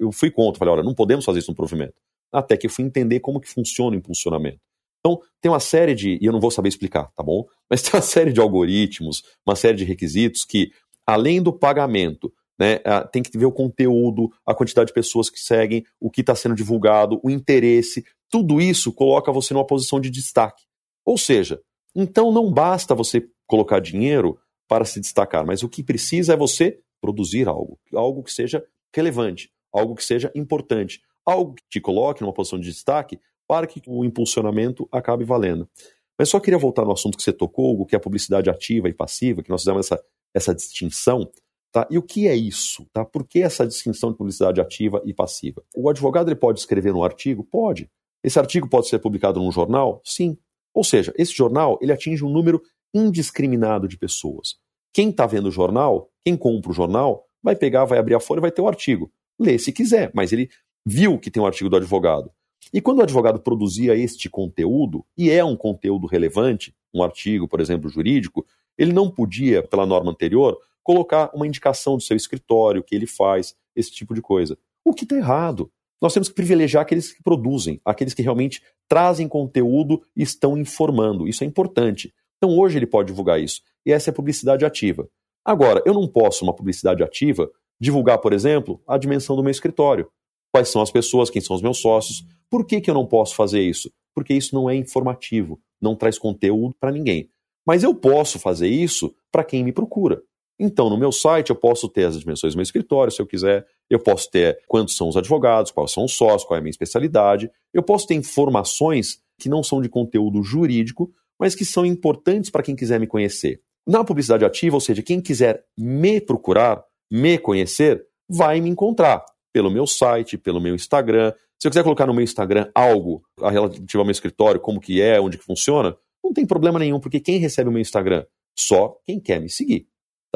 eu 0.00 0.12
fui 0.12 0.30
contra, 0.30 0.58
falei, 0.58 0.74
olha, 0.74 0.82
não 0.82 0.94
podemos 0.94 1.24
fazer 1.24 1.40
isso 1.40 1.50
no 1.50 1.56
provimento. 1.56 1.94
Até 2.32 2.56
que 2.56 2.66
eu 2.66 2.70
fui 2.70 2.84
entender 2.84 3.20
como 3.20 3.40
que 3.40 3.48
funciona 3.48 3.96
o 3.96 3.98
impulsionamento. 3.98 4.60
Então, 5.00 5.20
tem 5.40 5.50
uma 5.50 5.60
série 5.60 5.94
de, 5.94 6.18
e 6.20 6.26
eu 6.26 6.32
não 6.32 6.40
vou 6.40 6.50
saber 6.50 6.68
explicar, 6.68 7.10
tá 7.16 7.22
bom? 7.22 7.46
Mas 7.70 7.82
tem 7.82 7.94
uma 7.94 8.02
série 8.02 8.32
de 8.32 8.40
algoritmos, 8.40 9.22
uma 9.46 9.56
série 9.56 9.76
de 9.76 9.84
requisitos 9.84 10.44
que, 10.44 10.70
além 11.06 11.40
do 11.40 11.52
pagamento, 11.52 12.32
né? 12.58 12.80
Tem 13.12 13.22
que 13.22 13.38
ver 13.38 13.46
o 13.46 13.52
conteúdo, 13.52 14.32
a 14.44 14.52
quantidade 14.52 14.88
de 14.88 14.92
pessoas 14.92 15.30
que 15.30 15.38
seguem, 15.38 15.84
o 16.00 16.10
que 16.10 16.22
está 16.22 16.34
sendo 16.34 16.56
divulgado, 16.56 17.20
o 17.22 17.30
interesse. 17.30 18.04
Tudo 18.28 18.60
isso 18.60 18.92
coloca 18.92 19.30
você 19.30 19.54
numa 19.54 19.66
posição 19.66 20.00
de 20.00 20.10
destaque. 20.10 20.64
Ou 21.04 21.16
seja, 21.16 21.60
então 22.00 22.30
não 22.30 22.52
basta 22.52 22.94
você 22.94 23.28
colocar 23.44 23.80
dinheiro 23.80 24.38
para 24.68 24.84
se 24.84 25.00
destacar, 25.00 25.44
mas 25.44 25.64
o 25.64 25.68
que 25.68 25.82
precisa 25.82 26.34
é 26.34 26.36
você 26.36 26.78
produzir 27.00 27.48
algo, 27.48 27.76
algo 27.92 28.22
que 28.22 28.32
seja 28.32 28.64
relevante, 28.94 29.50
algo 29.72 29.96
que 29.96 30.04
seja 30.04 30.30
importante, 30.32 31.00
algo 31.26 31.54
que 31.54 31.62
te 31.68 31.80
coloque 31.80 32.22
numa 32.22 32.32
posição 32.32 32.60
de 32.60 32.70
destaque 32.70 33.18
para 33.48 33.66
que 33.66 33.82
o 33.86 34.04
impulsionamento 34.04 34.88
acabe 34.92 35.24
valendo. 35.24 35.68
Mas 36.16 36.28
só 36.28 36.38
queria 36.38 36.58
voltar 36.58 36.84
no 36.84 36.92
assunto 36.92 37.16
que 37.16 37.22
você 37.22 37.32
tocou, 37.32 37.72
Hugo, 37.72 37.86
que 37.86 37.96
é 37.96 37.98
a 37.98 38.00
publicidade 38.00 38.48
ativa 38.48 38.88
e 38.88 38.92
passiva, 38.92 39.42
que 39.42 39.50
nós 39.50 39.62
fizemos 39.62 39.86
essa, 39.86 40.00
essa 40.32 40.54
distinção. 40.54 41.28
Tá? 41.72 41.86
E 41.90 41.98
o 41.98 42.02
que 42.02 42.28
é 42.28 42.36
isso? 42.36 42.86
Tá? 42.92 43.04
Por 43.04 43.26
que 43.26 43.42
essa 43.42 43.66
distinção 43.66 44.12
de 44.12 44.18
publicidade 44.18 44.60
ativa 44.60 45.02
e 45.04 45.12
passiva? 45.12 45.64
O 45.76 45.88
advogado 45.88 46.28
ele 46.28 46.36
pode 46.36 46.60
escrever 46.60 46.94
um 46.94 47.02
artigo? 47.02 47.42
Pode. 47.42 47.90
Esse 48.22 48.38
artigo 48.38 48.68
pode 48.68 48.88
ser 48.88 48.98
publicado 48.98 49.40
num 49.40 49.50
jornal? 49.50 50.00
Sim. 50.04 50.36
Ou 50.78 50.84
seja, 50.84 51.12
esse 51.18 51.34
jornal 51.34 51.76
ele 51.82 51.90
atinge 51.90 52.24
um 52.24 52.30
número 52.30 52.62
indiscriminado 52.94 53.88
de 53.88 53.98
pessoas. 53.98 54.54
Quem 54.92 55.10
está 55.10 55.26
vendo 55.26 55.46
o 55.46 55.50
jornal, 55.50 56.08
quem 56.24 56.36
compra 56.36 56.70
o 56.70 56.72
jornal, 56.72 57.24
vai 57.42 57.56
pegar, 57.56 57.84
vai 57.84 57.98
abrir 57.98 58.14
a 58.14 58.20
folha 58.20 58.40
vai 58.40 58.52
ter 58.52 58.62
o 58.62 58.68
artigo. 58.68 59.10
Lê 59.36 59.58
se 59.58 59.72
quiser, 59.72 60.12
mas 60.14 60.32
ele 60.32 60.48
viu 60.86 61.18
que 61.18 61.32
tem 61.32 61.42
um 61.42 61.46
artigo 61.46 61.68
do 61.68 61.74
advogado. 61.74 62.30
E 62.72 62.80
quando 62.80 63.00
o 63.00 63.02
advogado 63.02 63.40
produzia 63.40 63.96
este 63.96 64.30
conteúdo, 64.30 65.04
e 65.16 65.32
é 65.32 65.44
um 65.44 65.56
conteúdo 65.56 66.06
relevante, 66.06 66.72
um 66.94 67.02
artigo, 67.02 67.48
por 67.48 67.60
exemplo, 67.60 67.90
jurídico, 67.90 68.46
ele 68.78 68.92
não 68.92 69.10
podia, 69.10 69.64
pela 69.64 69.84
norma 69.84 70.12
anterior, 70.12 70.56
colocar 70.84 71.28
uma 71.34 71.44
indicação 71.44 71.96
do 71.96 72.04
seu 72.04 72.16
escritório, 72.16 72.84
que 72.84 72.94
ele 72.94 73.06
faz, 73.06 73.56
esse 73.74 73.90
tipo 73.90 74.14
de 74.14 74.22
coisa. 74.22 74.56
O 74.84 74.94
que 74.94 75.02
está 75.02 75.16
errado. 75.16 75.72
Nós 76.00 76.12
temos 76.12 76.28
que 76.28 76.34
privilegiar 76.34 76.82
aqueles 76.82 77.12
que 77.12 77.22
produzem, 77.22 77.80
aqueles 77.84 78.14
que 78.14 78.22
realmente 78.22 78.62
trazem 78.88 79.28
conteúdo 79.28 80.02
e 80.16 80.22
estão 80.22 80.56
informando. 80.56 81.26
Isso 81.26 81.42
é 81.42 81.46
importante. 81.46 82.12
Então 82.36 82.56
hoje 82.56 82.78
ele 82.78 82.86
pode 82.86 83.08
divulgar 83.08 83.40
isso. 83.40 83.60
E 83.84 83.92
essa 83.92 84.10
é 84.10 84.12
a 84.12 84.14
publicidade 84.14 84.64
ativa. 84.64 85.08
Agora, 85.44 85.82
eu 85.84 85.94
não 85.94 86.06
posso, 86.06 86.44
uma 86.44 86.54
publicidade 86.54 87.02
ativa, 87.02 87.50
divulgar, 87.80 88.18
por 88.18 88.32
exemplo, 88.32 88.80
a 88.86 88.96
dimensão 88.98 89.34
do 89.34 89.42
meu 89.42 89.50
escritório. 89.50 90.08
Quais 90.52 90.68
são 90.68 90.80
as 90.80 90.90
pessoas, 90.90 91.30
quem 91.30 91.42
são 91.42 91.56
os 91.56 91.62
meus 91.62 91.78
sócios. 91.78 92.24
Por 92.50 92.64
que, 92.64 92.80
que 92.80 92.90
eu 92.90 92.94
não 92.94 93.06
posso 93.06 93.34
fazer 93.34 93.60
isso? 93.60 93.90
Porque 94.14 94.34
isso 94.34 94.54
não 94.54 94.68
é 94.68 94.74
informativo, 94.74 95.60
não 95.80 95.94
traz 95.94 96.18
conteúdo 96.18 96.74
para 96.78 96.92
ninguém. 96.92 97.30
Mas 97.66 97.82
eu 97.82 97.94
posso 97.94 98.38
fazer 98.38 98.68
isso 98.68 99.14
para 99.30 99.44
quem 99.44 99.62
me 99.62 99.72
procura. 99.72 100.22
Então, 100.58 100.90
no 100.90 100.98
meu 100.98 101.12
site, 101.12 101.50
eu 101.50 101.56
posso 101.56 101.88
ter 101.88 102.04
as 102.04 102.18
dimensões 102.18 102.52
do 102.52 102.56
meu 102.56 102.64
escritório, 102.64 103.12
se 103.12 103.22
eu 103.22 103.26
quiser. 103.26 103.64
Eu 103.88 104.00
posso 104.00 104.28
ter 104.30 104.58
quantos 104.66 104.96
são 104.96 105.08
os 105.08 105.16
advogados, 105.16 105.70
quais 105.70 105.92
são 105.92 106.04
os 106.04 106.14
sócios, 106.14 106.44
qual 106.44 106.56
é 106.56 106.58
a 106.58 106.62
minha 106.62 106.70
especialidade. 106.70 107.50
Eu 107.72 107.82
posso 107.82 108.06
ter 108.06 108.14
informações 108.14 109.20
que 109.38 109.48
não 109.48 109.62
são 109.62 109.80
de 109.80 109.88
conteúdo 109.88 110.42
jurídico, 110.42 111.12
mas 111.38 111.54
que 111.54 111.64
são 111.64 111.86
importantes 111.86 112.50
para 112.50 112.62
quem 112.62 112.74
quiser 112.74 112.98
me 112.98 113.06
conhecer. 113.06 113.60
Na 113.86 114.02
publicidade 114.02 114.44
ativa, 114.44 114.76
ou 114.76 114.80
seja, 114.80 115.00
quem 115.00 115.20
quiser 115.20 115.64
me 115.78 116.20
procurar, 116.20 116.82
me 117.10 117.38
conhecer, 117.38 118.04
vai 118.28 118.60
me 118.60 118.68
encontrar 118.68 119.24
pelo 119.52 119.70
meu 119.70 119.86
site, 119.86 120.36
pelo 120.36 120.60
meu 120.60 120.74
Instagram. 120.74 121.32
Se 121.58 121.68
eu 121.68 121.70
quiser 121.70 121.84
colocar 121.84 122.06
no 122.06 122.12
meu 122.12 122.24
Instagram 122.24 122.68
algo 122.74 123.22
relativo 123.40 124.00
ao 124.00 124.04
meu 124.04 124.12
escritório, 124.12 124.60
como 124.60 124.80
que 124.80 125.00
é, 125.00 125.20
onde 125.20 125.38
que 125.38 125.44
funciona, 125.44 125.96
não 126.22 126.32
tem 126.32 126.44
problema 126.44 126.80
nenhum, 126.80 126.98
porque 126.98 127.20
quem 127.20 127.38
recebe 127.38 127.70
o 127.70 127.72
meu 127.72 127.80
Instagram? 127.80 128.26
Só 128.58 128.98
quem 129.06 129.20
quer 129.20 129.40
me 129.40 129.48
seguir 129.48 129.86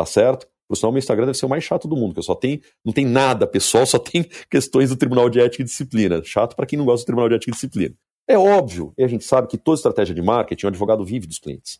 tá 0.03 0.07
certo? 0.07 0.49
Por 0.69 0.77
sinal, 0.77 0.91
meu 0.91 0.99
Instagram 0.99 1.27
deve 1.27 1.39
ser 1.39 1.47
o 1.47 1.49
mais 1.49 1.63
chato 1.63 1.87
do 1.87 1.97
mundo, 1.97 2.15
que 2.15 2.19
eu 2.19 2.25
só 2.25 2.35
tem, 2.35 2.61
não 2.85 2.93
tem 2.93 3.05
nada 3.05 3.47
pessoal, 3.47 3.85
só 3.87 3.99
tem 3.99 4.25
questões 4.51 4.91
do 4.91 4.97
Tribunal 4.97 5.29
de 5.29 5.41
Ética 5.41 5.63
e 5.63 5.65
Disciplina. 5.65 6.23
Chato 6.25 6.57
para 6.57 6.67
quem 6.67 6.79
não 6.79 6.85
gosta 6.85 7.05
do 7.05 7.07
Tribunal 7.07 7.29
de 7.29 7.37
Ética 7.37 7.51
e 7.51 7.55
Disciplina. 7.55 7.95
É 8.29 8.37
óbvio, 8.37 8.93
e 8.97 9.05
a 9.05 9.09
gente 9.09 9.25
sabe 9.25 9.49
que 9.49 9.59
toda 9.59 9.77
estratégia 9.77 10.15
de 10.15 10.23
marketing, 10.23 10.67
o 10.67 10.69
advogado 10.69 11.05
vive 11.05 11.27
dos 11.27 11.39
clientes. 11.39 11.79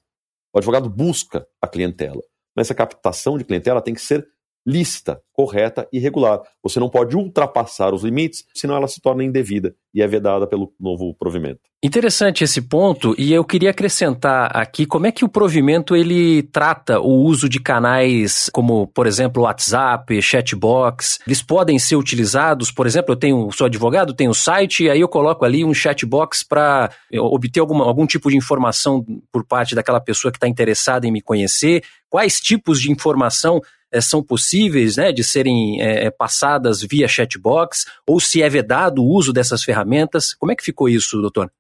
O 0.53 0.59
advogado 0.59 0.89
busca 0.89 1.47
a 1.61 1.67
clientela. 1.67 2.21
Mas 2.55 2.67
essa 2.67 2.75
captação 2.75 3.39
de 3.39 3.45
clientela 3.45 3.81
tem 3.81 3.95
que 3.95 4.03
ser 4.03 4.27
lícita, 4.67 5.21
correta 5.33 5.89
e 5.93 5.99
regular. 5.99 6.41
Você 6.63 6.79
não 6.79 6.89
pode 6.89 7.17
ultrapassar 7.17 7.93
os 7.93 8.05
limites, 8.05 8.45
senão 8.55 8.77
ela 8.77 8.87
se 8.87 9.01
torna 9.01 9.25
indevida 9.25 9.75
e 9.95 10.01
é 10.03 10.07
vedada 10.07 10.47
pelo 10.47 10.73
novo 10.79 11.15
provimento. 11.15 11.61
Interessante 11.85 12.45
esse 12.45 12.63
ponto 12.63 13.13
e 13.19 13.33
eu 13.33 13.45
queria 13.45 13.71
acrescentar 13.71 14.57
aqui 14.57 14.87
como 14.87 15.07
é 15.07 15.11
que 15.11 15.25
o 15.25 15.29
provimento 15.29 15.97
ele 15.97 16.45
trata 16.45 17.01
o 17.01 17.25
uso 17.25 17.49
de 17.49 17.59
canais 17.59 18.49
como, 18.53 18.87
por 18.87 19.05
exemplo, 19.05 19.43
WhatsApp, 19.43 20.23
chatbox. 20.23 21.19
Eles 21.27 21.43
podem 21.43 21.81
ser 21.81 21.97
utilizados, 21.97 22.71
por 22.71 22.87
exemplo, 22.87 23.13
eu 23.13 23.17
tenho, 23.17 23.51
sou 23.51 23.67
advogado, 23.67 24.15
tenho 24.15 24.31
um 24.31 24.35
site, 24.35 24.89
aí 24.89 25.01
eu 25.01 25.09
coloco 25.09 25.45
ali 25.45 25.65
um 25.65 25.75
chatbox 25.75 26.45
para 26.45 26.89
obter 27.13 27.59
alguma, 27.59 27.85
algum 27.85 28.07
tipo 28.07 28.31
de 28.31 28.37
informação 28.37 29.05
por 29.33 29.45
parte 29.45 29.75
daquela 29.75 30.01
pessoa 30.01 30.31
que 30.31 30.37
está 30.37 30.47
interessada 30.47 31.05
em 31.05 31.11
me 31.11 31.21
conhecer. 31.21 31.83
Quais 32.09 32.41
tipos 32.41 32.81
de 32.81 32.93
informação 32.93 33.61
são 34.01 34.23
possíveis 34.23 34.97
né, 34.97 35.13
de 35.13 35.23
serem 35.23 35.81
é, 35.81 36.11
passadas 36.11 36.83
via 36.83 37.09
chatbox, 37.09 37.85
ou 38.07 38.21
se 38.21 38.43
é 38.43 38.49
vedado 38.49 39.03
o 39.03 39.09
uso 39.09 39.33
dessas 39.33 39.63
ferramentas. 39.63 40.35
Como 40.35 40.53
é 40.53 40.57
que 40.57 40.65
ficou 40.65 40.89
isso, 40.89 41.21
doutor? 41.21 41.51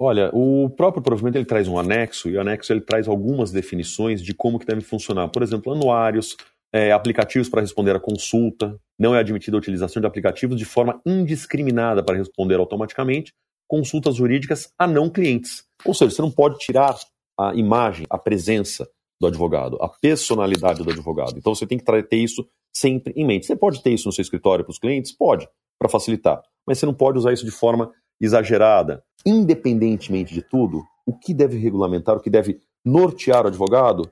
Olha, 0.00 0.30
o 0.32 0.68
próprio 0.70 1.02
provimento 1.02 1.38
ele 1.38 1.44
traz 1.44 1.68
um 1.68 1.78
anexo, 1.78 2.28
e 2.28 2.36
o 2.36 2.40
anexo 2.40 2.72
ele 2.72 2.80
traz 2.80 3.06
algumas 3.06 3.52
definições 3.52 4.22
de 4.22 4.34
como 4.34 4.58
que 4.58 4.66
deve 4.66 4.80
funcionar. 4.80 5.28
Por 5.28 5.42
exemplo, 5.42 5.72
anuários, 5.72 6.36
é, 6.72 6.90
aplicativos 6.90 7.48
para 7.48 7.60
responder 7.60 7.94
a 7.94 8.00
consulta, 8.00 8.76
não 8.98 9.14
é 9.14 9.20
admitida 9.20 9.56
a 9.56 9.58
utilização 9.58 10.00
de 10.00 10.06
aplicativos 10.06 10.56
de 10.56 10.64
forma 10.64 11.00
indiscriminada 11.06 12.02
para 12.02 12.16
responder 12.16 12.56
automaticamente 12.56 13.32
consultas 13.68 14.16
jurídicas 14.16 14.70
a 14.78 14.86
não 14.86 15.08
clientes. 15.08 15.64
Ou 15.84 15.94
seja, 15.94 16.10
você 16.10 16.22
não 16.22 16.30
pode 16.30 16.58
tirar 16.58 16.94
a 17.38 17.54
imagem, 17.54 18.06
a 18.10 18.18
presença 18.18 18.88
do 19.22 19.28
advogado, 19.28 19.78
a 19.80 19.88
personalidade 19.88 20.82
do 20.82 20.90
advogado. 20.90 21.38
Então 21.38 21.54
você 21.54 21.64
tem 21.64 21.78
que 21.78 21.84
ter 21.84 22.16
isso 22.16 22.44
sempre 22.74 23.12
em 23.16 23.24
mente. 23.24 23.46
Você 23.46 23.54
pode 23.54 23.80
ter 23.80 23.92
isso 23.92 24.08
no 24.08 24.12
seu 24.12 24.20
escritório 24.20 24.64
para 24.64 24.72
os 24.72 24.80
clientes? 24.80 25.12
Pode, 25.12 25.48
para 25.78 25.88
facilitar. 25.88 26.42
Mas 26.66 26.78
você 26.78 26.86
não 26.86 26.94
pode 26.94 27.18
usar 27.18 27.32
isso 27.32 27.44
de 27.44 27.52
forma 27.52 27.92
exagerada. 28.20 29.00
Independentemente 29.24 30.34
de 30.34 30.42
tudo, 30.42 30.82
o 31.06 31.16
que 31.16 31.32
deve 31.32 31.56
regulamentar, 31.56 32.16
o 32.16 32.20
que 32.20 32.28
deve 32.28 32.58
nortear 32.84 33.44
o 33.44 33.48
advogado 33.48 34.10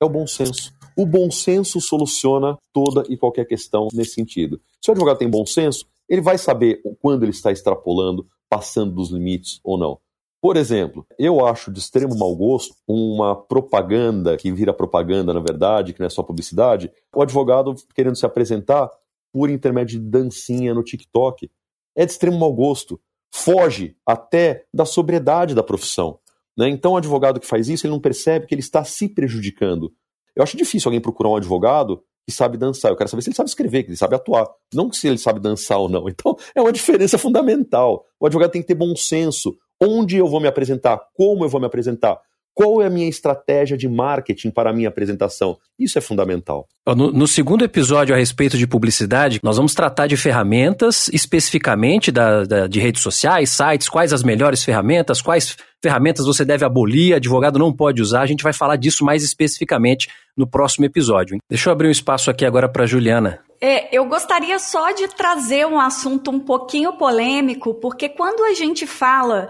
é 0.00 0.06
o 0.06 0.08
bom 0.08 0.26
senso. 0.26 0.72
O 0.96 1.04
bom 1.04 1.30
senso 1.30 1.78
soluciona 1.78 2.56
toda 2.72 3.04
e 3.10 3.16
qualquer 3.18 3.44
questão 3.44 3.88
nesse 3.92 4.12
sentido. 4.12 4.58
Se 4.82 4.90
o 4.90 4.92
advogado 4.92 5.18
tem 5.18 5.28
bom 5.28 5.44
senso, 5.44 5.84
ele 6.08 6.22
vai 6.22 6.38
saber 6.38 6.80
quando 7.02 7.24
ele 7.24 7.32
está 7.32 7.52
extrapolando, 7.52 8.26
passando 8.48 8.94
dos 8.94 9.10
limites 9.10 9.60
ou 9.62 9.76
não. 9.76 9.98
Por 10.46 10.56
exemplo, 10.56 11.04
eu 11.18 11.44
acho 11.44 11.72
de 11.72 11.80
extremo 11.80 12.16
mau 12.16 12.32
gosto 12.36 12.72
uma 12.86 13.34
propaganda 13.34 14.36
que 14.36 14.52
vira 14.52 14.72
propaganda, 14.72 15.34
na 15.34 15.40
verdade, 15.40 15.92
que 15.92 15.98
não 15.98 16.06
é 16.06 16.08
só 16.08 16.22
publicidade, 16.22 16.88
o 17.12 17.20
advogado 17.20 17.74
querendo 17.92 18.14
se 18.14 18.24
apresentar 18.24 18.88
por 19.32 19.50
intermédio 19.50 19.98
de 19.98 20.06
dancinha 20.06 20.72
no 20.72 20.84
TikTok. 20.84 21.50
É 21.96 22.06
de 22.06 22.12
extremo 22.12 22.38
mau 22.38 22.52
gosto. 22.52 23.00
Foge 23.34 23.96
até 24.06 24.66
da 24.72 24.84
sobriedade 24.84 25.52
da 25.52 25.64
profissão. 25.64 26.20
Né? 26.56 26.68
Então, 26.68 26.92
o 26.92 26.96
advogado 26.96 27.40
que 27.40 27.46
faz 27.46 27.68
isso, 27.68 27.84
ele 27.84 27.94
não 27.94 28.00
percebe 28.00 28.46
que 28.46 28.54
ele 28.54 28.62
está 28.62 28.84
se 28.84 29.08
prejudicando. 29.08 29.92
Eu 30.36 30.44
acho 30.44 30.56
difícil 30.56 30.88
alguém 30.88 31.00
procurar 31.00 31.30
um 31.30 31.36
advogado 31.36 32.04
que 32.24 32.32
sabe 32.32 32.56
dançar, 32.56 32.92
eu 32.92 32.96
quero 32.96 33.10
saber 33.10 33.22
se 33.22 33.30
ele 33.30 33.36
sabe 33.36 33.48
escrever, 33.48 33.82
que 33.82 33.90
ele 33.90 33.96
sabe 33.96 34.14
atuar, 34.14 34.48
não 34.72 34.92
se 34.92 35.08
ele 35.08 35.18
sabe 35.18 35.40
dançar 35.40 35.78
ou 35.78 35.88
não. 35.88 36.08
Então, 36.08 36.36
é 36.54 36.60
uma 36.60 36.72
diferença 36.72 37.18
fundamental. 37.18 38.04
O 38.20 38.26
advogado 38.26 38.52
tem 38.52 38.62
que 38.62 38.68
ter 38.68 38.76
bom 38.76 38.94
senso. 38.94 39.56
Onde 39.80 40.16
eu 40.16 40.26
vou 40.26 40.40
me 40.40 40.48
apresentar? 40.48 41.00
Como 41.14 41.44
eu 41.44 41.48
vou 41.48 41.60
me 41.60 41.66
apresentar? 41.66 42.18
Qual 42.56 42.80
é 42.80 42.86
a 42.86 42.90
minha 42.90 43.06
estratégia 43.06 43.76
de 43.76 43.86
marketing 43.86 44.50
para 44.50 44.70
a 44.70 44.72
minha 44.72 44.88
apresentação? 44.88 45.58
Isso 45.78 45.98
é 45.98 46.00
fundamental. 46.00 46.66
No, 46.86 47.12
no, 47.12 47.26
segundo 47.26 47.62
episódio 47.62 48.14
a 48.14 48.18
respeito 48.18 48.56
de 48.56 48.66
publicidade, 48.66 49.40
nós 49.42 49.58
vamos 49.58 49.74
tratar 49.74 50.06
de 50.06 50.16
ferramentas 50.16 51.10
especificamente 51.12 52.10
da, 52.10 52.44
da, 52.44 52.66
de 52.66 52.80
redes 52.80 53.02
sociais, 53.02 53.50
sites, 53.50 53.90
quais 53.90 54.10
as 54.10 54.22
melhores 54.22 54.64
ferramentas, 54.64 55.20
quais 55.20 55.54
ferramentas 55.82 56.24
você 56.24 56.46
deve 56.46 56.64
abolir, 56.64 57.14
advogado 57.14 57.58
não 57.58 57.70
pode 57.70 58.00
usar. 58.00 58.22
A 58.22 58.26
gente 58.26 58.42
vai 58.42 58.54
falar 58.54 58.76
disso 58.76 59.04
mais 59.04 59.22
especificamente 59.22 60.08
no 60.34 60.46
próximo 60.46 60.86
episódio. 60.86 61.36
Deixa 61.50 61.68
eu 61.68 61.74
abrir 61.74 61.88
um 61.88 61.90
espaço 61.90 62.30
aqui 62.30 62.46
agora 62.46 62.70
para 62.70 62.86
Juliana. 62.86 63.45
É, 63.60 63.96
eu 63.96 64.04
gostaria 64.04 64.58
só 64.58 64.92
de 64.92 65.08
trazer 65.08 65.66
um 65.66 65.80
assunto 65.80 66.30
um 66.30 66.38
pouquinho 66.38 66.92
polêmico, 66.92 67.74
porque 67.74 68.08
quando 68.08 68.44
a 68.44 68.54
gente 68.54 68.86
fala 68.86 69.48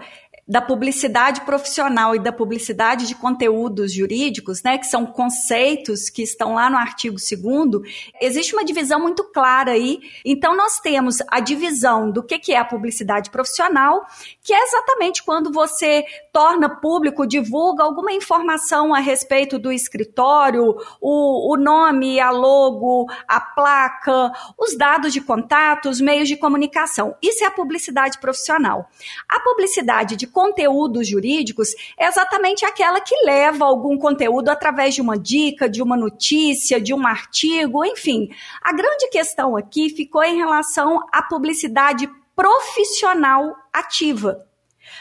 da 0.48 0.62
publicidade 0.62 1.40
profissional 1.40 2.14
e 2.14 2.20
da 2.20 2.32
publicidade 2.32 3.08
de 3.08 3.16
conteúdos 3.16 3.92
jurídicos, 3.92 4.62
né, 4.62 4.78
que 4.78 4.86
são 4.86 5.04
conceitos 5.04 6.08
que 6.08 6.22
estão 6.22 6.54
lá 6.54 6.70
no 6.70 6.76
artigo 6.76 7.16
2 7.16 7.82
existe 8.20 8.54
uma 8.54 8.64
divisão 8.64 9.00
muito 9.00 9.24
clara 9.24 9.72
aí. 9.72 9.98
Então, 10.24 10.56
nós 10.56 10.78
temos 10.78 11.18
a 11.28 11.40
divisão 11.40 12.12
do 12.12 12.22
que, 12.22 12.38
que 12.38 12.52
é 12.52 12.58
a 12.58 12.64
publicidade 12.64 13.30
profissional, 13.30 14.06
que 14.46 14.54
é 14.54 14.62
exatamente 14.62 15.24
quando 15.24 15.50
você 15.50 16.04
torna 16.32 16.68
público, 16.68 17.26
divulga 17.26 17.82
alguma 17.82 18.12
informação 18.12 18.94
a 18.94 19.00
respeito 19.00 19.58
do 19.58 19.72
escritório, 19.72 20.76
o, 21.00 21.52
o 21.52 21.56
nome, 21.56 22.20
a 22.20 22.30
logo, 22.30 23.10
a 23.26 23.40
placa, 23.40 24.30
os 24.56 24.78
dados 24.78 25.12
de 25.12 25.20
contato, 25.20 25.88
os 25.88 26.00
meios 26.00 26.28
de 26.28 26.36
comunicação. 26.36 27.16
Isso 27.20 27.42
é 27.42 27.48
a 27.48 27.50
publicidade 27.50 28.20
profissional. 28.20 28.88
A 29.28 29.40
publicidade 29.40 30.14
de 30.14 30.28
conteúdos 30.28 31.08
jurídicos 31.08 31.74
é 31.98 32.06
exatamente 32.06 32.64
aquela 32.64 33.00
que 33.00 33.16
leva 33.24 33.64
algum 33.64 33.98
conteúdo 33.98 34.48
através 34.48 34.94
de 34.94 35.00
uma 35.00 35.18
dica, 35.18 35.68
de 35.68 35.82
uma 35.82 35.96
notícia, 35.96 36.80
de 36.80 36.94
um 36.94 37.04
artigo, 37.04 37.84
enfim. 37.84 38.28
A 38.62 38.72
grande 38.72 39.08
questão 39.08 39.56
aqui 39.56 39.90
ficou 39.90 40.22
em 40.22 40.36
relação 40.36 41.04
à 41.12 41.20
publicidade 41.20 42.08
profissional 42.36 43.56
ativa. 43.72 44.46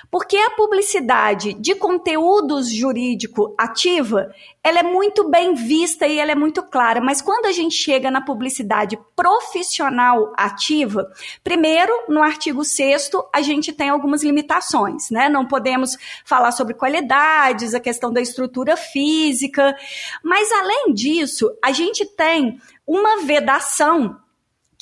Porque 0.10 0.38
a 0.38 0.52
publicidade 0.52 1.54
de 1.54 1.76
conteúdos 1.76 2.72
jurídico 2.74 3.54
ativa, 3.58 4.34
ela 4.64 4.80
é 4.80 4.84
muito 4.84 5.30
bem 5.30 5.54
vista 5.54 6.08
e 6.08 6.18
ela 6.18 6.32
é 6.32 6.36
muito 6.36 6.64
clara, 6.64 7.02
mas 7.02 7.22
quando 7.22 7.46
a 7.46 7.52
gente 7.52 7.76
chega 7.76 8.10
na 8.10 8.22
publicidade 8.22 8.98
profissional 9.16 10.34
ativa, 10.36 11.08
primeiro, 11.44 11.94
no 12.08 12.24
artigo 12.24 12.64
6 12.64 13.12
a 13.34 13.42
gente 13.42 13.72
tem 13.74 13.90
algumas 13.90 14.24
limitações, 14.24 15.10
né? 15.12 15.30
Não 15.30 15.48
podemos 15.48 15.98
falar 16.24 16.52
sobre 16.52 16.74
qualidades, 16.74 17.74
a 17.74 17.80
questão 17.80 18.12
da 18.12 18.22
estrutura 18.22 18.76
física, 18.76 19.76
mas 20.24 20.52
além 20.52 20.94
disso, 20.94 21.52
a 21.64 21.72
gente 21.72 22.06
tem 22.06 22.60
uma 22.88 23.22
vedação 23.24 24.18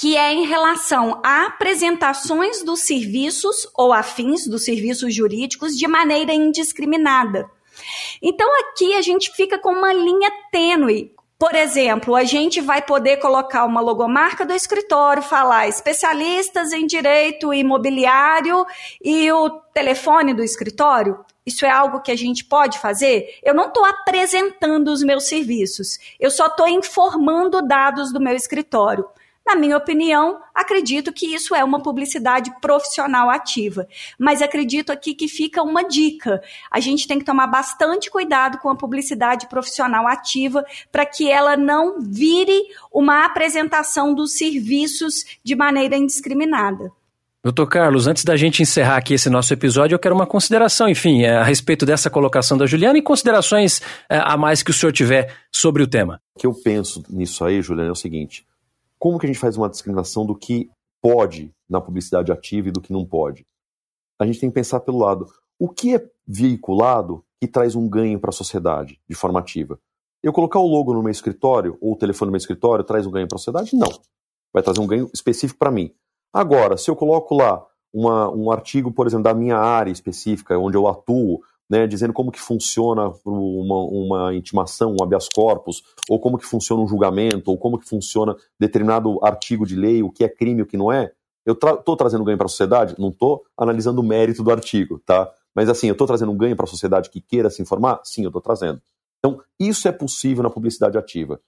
que 0.04 0.18
é 0.18 0.34
em 0.34 0.46
relação 0.46 1.22
a 1.24 1.46
apresentações 1.46 2.62
dos 2.62 2.82
serviços 2.82 3.66
ou 3.74 3.94
afins 3.94 4.46
dos 4.46 4.66
serviços 4.66 5.16
jurídicos 5.16 5.78
de 5.78 5.88
maneira 5.88 6.34
indiscriminada. 6.34 7.50
Então 8.22 8.46
aqui 8.60 8.96
a 8.96 9.02
gente 9.02 9.32
fica 9.32 9.58
com 9.58 9.72
uma 9.72 9.94
linha 9.94 10.30
tênue. 10.52 11.16
Por 11.40 11.56
exemplo, 11.56 12.18
a 12.18 12.26
gente 12.26 12.60
vai 12.60 12.82
poder 12.82 13.16
colocar 13.16 13.64
uma 13.64 13.80
logomarca 13.80 14.46
do 14.46 14.52
escritório, 14.52 15.24
falar 15.24 15.70
especialistas 15.70 16.74
em 16.74 16.86
direito 16.86 17.54
imobiliário 17.54 18.66
e 19.02 19.32
o 19.32 19.52
telefone 19.74 20.34
do 20.34 20.44
escritório. 20.44 21.18
Isso 21.46 21.66
é 21.66 21.72
algo 21.72 22.02
que 22.02 22.12
a 22.12 22.18
gente 22.18 22.44
pode 22.44 22.78
fazer? 22.78 23.40
Eu 23.42 23.54
não 23.54 23.68
estou 23.68 23.86
apresentando 23.86 24.90
os 24.90 25.02
meus 25.02 25.24
serviços, 25.30 25.98
eu 26.20 26.30
só 26.30 26.48
estou 26.48 26.68
informando 26.68 27.66
dados 27.66 28.12
do 28.12 28.20
meu 28.20 28.36
escritório. 28.36 29.06
Na 29.46 29.56
minha 29.58 29.76
opinião, 29.76 30.40
acredito 30.56 31.12
que 31.12 31.34
isso 31.34 31.54
é 31.54 31.64
uma 31.64 31.82
publicidade 31.82 32.50
profissional 32.62 33.30
ativa. 33.30 33.88
Mas 34.18 34.42
acredito 34.42 34.90
aqui 34.90 35.14
que 35.14 35.28
fica 35.28 35.62
uma 35.62 35.84
dica. 35.84 36.42
A 36.72 36.80
gente 36.80 37.08
tem 37.08 37.20
que 37.20 37.26
tomar 37.26 37.48
bastante 37.48 38.10
cuidado 38.10 38.58
com 38.60 38.70
a 38.70 38.76
publicidade 38.76 39.48
profissional 39.48 40.08
ativa 40.08 40.66
para 40.92 41.06
que 41.06 41.30
ela 41.30 41.58
não 41.58 42.00
vire 42.00 42.64
uma 42.92 43.26
apresentação 43.26 44.14
dos 44.14 44.38
serviços 44.38 45.26
de 45.44 45.56
maneira 45.56 45.98
indiscriminada. 45.98 46.92
Doutor 47.44 47.68
Carlos, 47.68 48.08
antes 48.08 48.24
da 48.24 48.38
gente 48.38 48.62
encerrar 48.62 48.96
aqui 48.96 49.16
esse 49.16 49.30
nosso 49.30 49.54
episódio, 49.54 49.96
eu 49.96 50.00
quero 50.00 50.16
uma 50.16 50.26
consideração, 50.26 50.88
enfim, 50.88 51.24
é, 51.24 51.36
a 51.36 51.44
respeito 51.44 51.86
dessa 51.86 52.10
colocação 52.10 52.58
da 52.58 52.66
Juliana 52.66 52.98
e 52.98 53.02
considerações 53.02 53.82
é, 54.10 54.18
a 54.18 54.38
mais 54.38 54.64
que 54.64 54.72
o 54.72 54.74
senhor 54.74 54.94
tiver 54.94 55.30
sobre 55.52 55.84
o 55.84 55.88
tema. 55.88 56.22
O 56.36 56.40
que 56.40 56.48
eu 56.48 56.54
penso 56.54 57.04
nisso 57.10 57.44
aí, 57.44 57.62
Juliana, 57.62 57.90
é 57.90 57.92
o 57.92 57.96
seguinte: 57.96 58.46
como 59.04 59.20
que 59.20 59.26
a 59.26 59.28
gente 59.28 59.40
faz 59.40 59.58
uma 59.58 59.70
discriminação 59.70 60.26
do 60.26 60.34
que 60.34 60.72
pode 61.02 61.54
na 61.70 61.82
publicidade 61.82 62.32
ativa 62.32 62.70
e 62.70 62.72
do 62.72 62.80
que 62.80 62.94
não 62.94 63.06
pode? 63.06 63.46
A 64.18 64.26
gente 64.26 64.40
tem 64.40 64.50
que 64.50 64.56
pensar 64.56 64.80
pelo 64.80 65.00
lado, 65.00 65.28
o 65.60 65.68
que 65.68 65.94
é 65.94 66.10
veiculado 66.26 67.22
que 67.42 67.46
traz 67.46 67.76
um 67.76 67.90
ganho 67.90 68.18
para 68.18 68.30
a 68.30 68.32
sociedade 68.32 69.02
de 69.06 69.14
forma 69.14 69.42
ativa? 69.42 69.78
Eu 70.24 70.32
colocar 70.32 70.60
o 70.60 70.68
logo 70.68 70.94
no 70.94 71.04
meu 71.04 71.12
escritório 71.12 71.78
ou 71.82 71.92
o 71.92 71.96
telefone 71.98 72.28
no 72.28 72.32
meu 72.32 72.38
escritório 72.38 72.86
traz 72.86 73.06
um 73.06 73.12
ganho 73.12 73.28
para 73.28 73.36
a 73.36 73.40
sociedade? 73.40 73.76
Não. 73.76 73.90
Vai 74.54 74.64
trazer 74.64 74.80
um 74.80 74.88
ganho 74.88 75.10
específico 75.14 75.60
para 75.60 75.70
mim. 75.70 75.94
Agora, 76.32 76.78
se 76.78 76.90
eu 76.90 76.96
coloco 76.96 77.36
lá 77.36 77.62
uma, 77.92 78.34
um 78.34 78.50
artigo, 78.52 78.90
por 78.90 79.06
exemplo, 79.06 79.26
da 79.26 79.34
minha 79.34 79.58
área 79.58 79.92
específica, 79.92 80.58
onde 80.58 80.78
eu 80.78 80.88
atuo, 80.88 81.42
né, 81.70 81.88
dizendo 81.88 82.14
como 82.14 82.32
que 82.32 82.40
funciona 82.40 83.12
uma, 83.26 83.80
uma 83.86 84.36
intimação, 84.36 84.96
um 85.00 85.04
habeas 85.04 85.28
corpus, 85.28 85.84
ou 86.10 86.20
como 86.20 86.38
que 86.38 86.46
funciona 86.46 86.82
um 86.84 86.88
julgamento, 86.88 87.52
ou 87.52 87.58
como 87.58 87.80
que 87.80 87.88
funciona 87.88 88.36
determinado 88.60 89.20
artigo 89.24 89.66
de 89.66 89.76
lei, 89.76 90.04
o 90.04 90.12
que 90.12 90.24
é 90.24 90.30
crime 90.30 90.62
o 90.62 90.66
que 90.66 90.78
não 90.78 90.92
é, 90.92 91.12
eu 91.46 91.54
estou 91.54 91.82
tra 91.84 91.96
trazendo 91.98 92.24
ganho 92.24 92.38
para 92.38 92.46
a 92.46 92.50
sociedade? 92.50 92.96
Não 92.98 93.10
estou 93.10 93.44
analisando 93.58 94.02
o 94.02 94.04
mérito 94.04 94.44
do 94.44 94.52
artigo, 94.52 95.00
tá? 95.06 95.30
Mas 95.54 95.70
assim, 95.70 95.88
eu 95.88 95.92
estou 95.92 96.08
trazendo 96.08 96.32
um 96.32 96.38
ganho 96.38 96.56
para 96.56 96.66
a 96.66 96.68
sociedade 96.68 97.10
que 97.10 97.22
queira 97.22 97.50
se 97.50 97.62
informar? 97.62 98.02
Sim, 98.04 98.24
eu 98.24 98.30
estou 98.30 98.42
trazendo. 98.42 98.82
Então, 99.20 99.42
isso 99.60 99.88
é 99.88 99.92
possível 99.92 100.44
na 100.44 100.50
publicidade 100.50 100.98
ativa. 100.98 101.40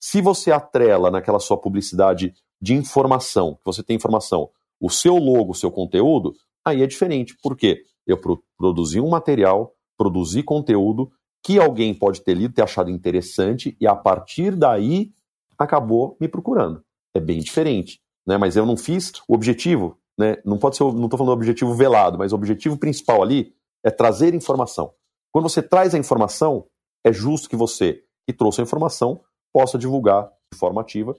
Se 0.00 0.20
você 0.20 0.50
atrela 0.50 1.10
naquela 1.10 1.38
sua 1.38 1.56
publicidade 1.56 2.34
de 2.60 2.74
informação, 2.74 3.54
que 3.54 3.64
você 3.64 3.82
tem 3.82 3.96
informação, 3.96 4.50
o 4.80 4.88
seu 4.88 5.16
logo, 5.16 5.52
o 5.52 5.54
seu 5.54 5.70
conteúdo, 5.70 6.34
aí 6.64 6.82
é 6.82 6.86
diferente. 6.86 7.36
Por 7.42 7.56
quê? 7.56 7.84
Eu 8.06 8.18
pro, 8.18 8.42
produzi 8.56 9.00
um 9.00 9.08
material, 9.08 9.74
produzi 9.96 10.42
conteúdo 10.42 11.10
que 11.42 11.58
alguém 11.58 11.94
pode 11.94 12.20
ter 12.22 12.34
lido, 12.34 12.54
ter 12.54 12.62
achado 12.62 12.90
interessante 12.90 13.76
e 13.80 13.86
a 13.86 13.96
partir 13.96 14.54
daí 14.56 15.12
acabou 15.58 16.16
me 16.20 16.28
procurando. 16.28 16.82
É 17.14 17.20
bem 17.20 17.40
diferente, 17.40 18.00
né? 18.26 18.36
Mas 18.36 18.56
eu 18.56 18.66
não 18.66 18.76
fiz 18.76 19.12
o 19.28 19.34
objetivo, 19.34 19.98
né? 20.18 20.36
Não 20.44 20.58
pode 20.58 20.76
ser, 20.76 20.84
não 20.84 21.04
estou 21.04 21.18
falando 21.18 21.28
do 21.28 21.38
objetivo 21.38 21.74
velado, 21.74 22.18
mas 22.18 22.32
o 22.32 22.36
objetivo 22.36 22.76
principal 22.76 23.22
ali 23.22 23.54
é 23.84 23.90
trazer 23.90 24.34
informação. 24.34 24.92
Quando 25.32 25.48
você 25.48 25.62
traz 25.62 25.94
a 25.94 25.98
informação, 25.98 26.66
é 27.04 27.12
justo 27.12 27.48
que 27.48 27.56
você 27.56 28.02
que 28.26 28.32
trouxe 28.34 28.60
a 28.60 28.64
informação 28.64 29.20
possa 29.52 29.78
divulgar 29.78 30.30
de 30.52 30.58
forma 30.58 30.80
ativa 30.80 31.16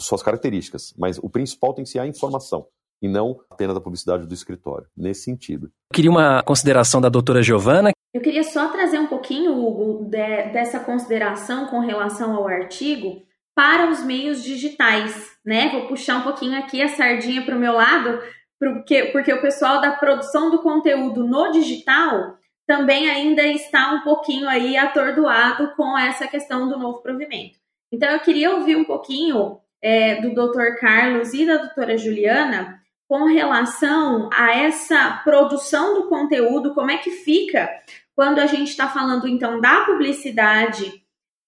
suas 0.00 0.22
características, 0.22 0.92
mas 0.96 1.18
o 1.18 1.28
principal 1.28 1.74
tem 1.74 1.84
que 1.84 1.90
ser 1.90 1.98
a 1.98 2.06
informação 2.06 2.66
e 3.02 3.08
não 3.08 3.40
apenas 3.50 3.76
a 3.76 3.80
publicidade 3.80 4.26
do 4.26 4.32
escritório, 4.32 4.86
nesse 4.96 5.24
sentido. 5.24 5.66
Eu 5.90 5.94
queria 5.94 6.10
uma 6.10 6.42
consideração 6.44 7.00
da 7.00 7.08
doutora 7.08 7.42
Giovana. 7.42 7.90
Eu 8.14 8.20
queria 8.20 8.44
só 8.44 8.68
trazer 8.68 8.98
um 8.98 9.08
pouquinho, 9.08 9.52
Hugo, 9.52 10.04
de, 10.04 10.42
dessa 10.52 10.78
consideração 10.78 11.66
com 11.66 11.80
relação 11.80 12.36
ao 12.36 12.46
artigo 12.46 13.22
para 13.54 13.90
os 13.90 14.02
meios 14.02 14.42
digitais, 14.42 15.30
né? 15.44 15.68
Vou 15.70 15.88
puxar 15.88 16.18
um 16.18 16.22
pouquinho 16.22 16.56
aqui 16.58 16.80
a 16.80 16.88
sardinha 16.88 17.44
para 17.44 17.56
o 17.56 17.58
meu 17.58 17.72
lado, 17.72 18.20
porque, 18.58 19.06
porque 19.06 19.32
o 19.32 19.42
pessoal 19.42 19.80
da 19.80 19.92
produção 19.92 20.50
do 20.50 20.60
conteúdo 20.60 21.26
no 21.26 21.50
digital 21.50 22.38
também 22.66 23.10
ainda 23.10 23.42
está 23.42 23.92
um 23.92 24.02
pouquinho 24.02 24.48
aí 24.48 24.76
atordoado 24.76 25.74
com 25.74 25.98
essa 25.98 26.26
questão 26.28 26.68
do 26.68 26.78
novo 26.78 27.02
provimento. 27.02 27.58
Então, 27.90 28.08
eu 28.08 28.20
queria 28.20 28.54
ouvir 28.54 28.76
um 28.76 28.84
pouquinho 28.84 29.58
é, 29.82 30.20
do 30.22 30.30
Dr. 30.30 30.78
Carlos 30.80 31.34
e 31.34 31.44
da 31.44 31.56
doutora 31.56 31.98
Juliana 31.98 32.81
com 33.12 33.26
relação 33.26 34.30
a 34.32 34.56
essa 34.56 35.20
produção 35.22 35.92
do 35.92 36.08
conteúdo, 36.08 36.72
como 36.72 36.90
é 36.90 36.96
que 36.96 37.10
fica 37.10 37.68
quando 38.16 38.38
a 38.38 38.46
gente 38.46 38.68
está 38.68 38.88
falando 38.88 39.28
então 39.28 39.60
da 39.60 39.82
publicidade 39.82 40.90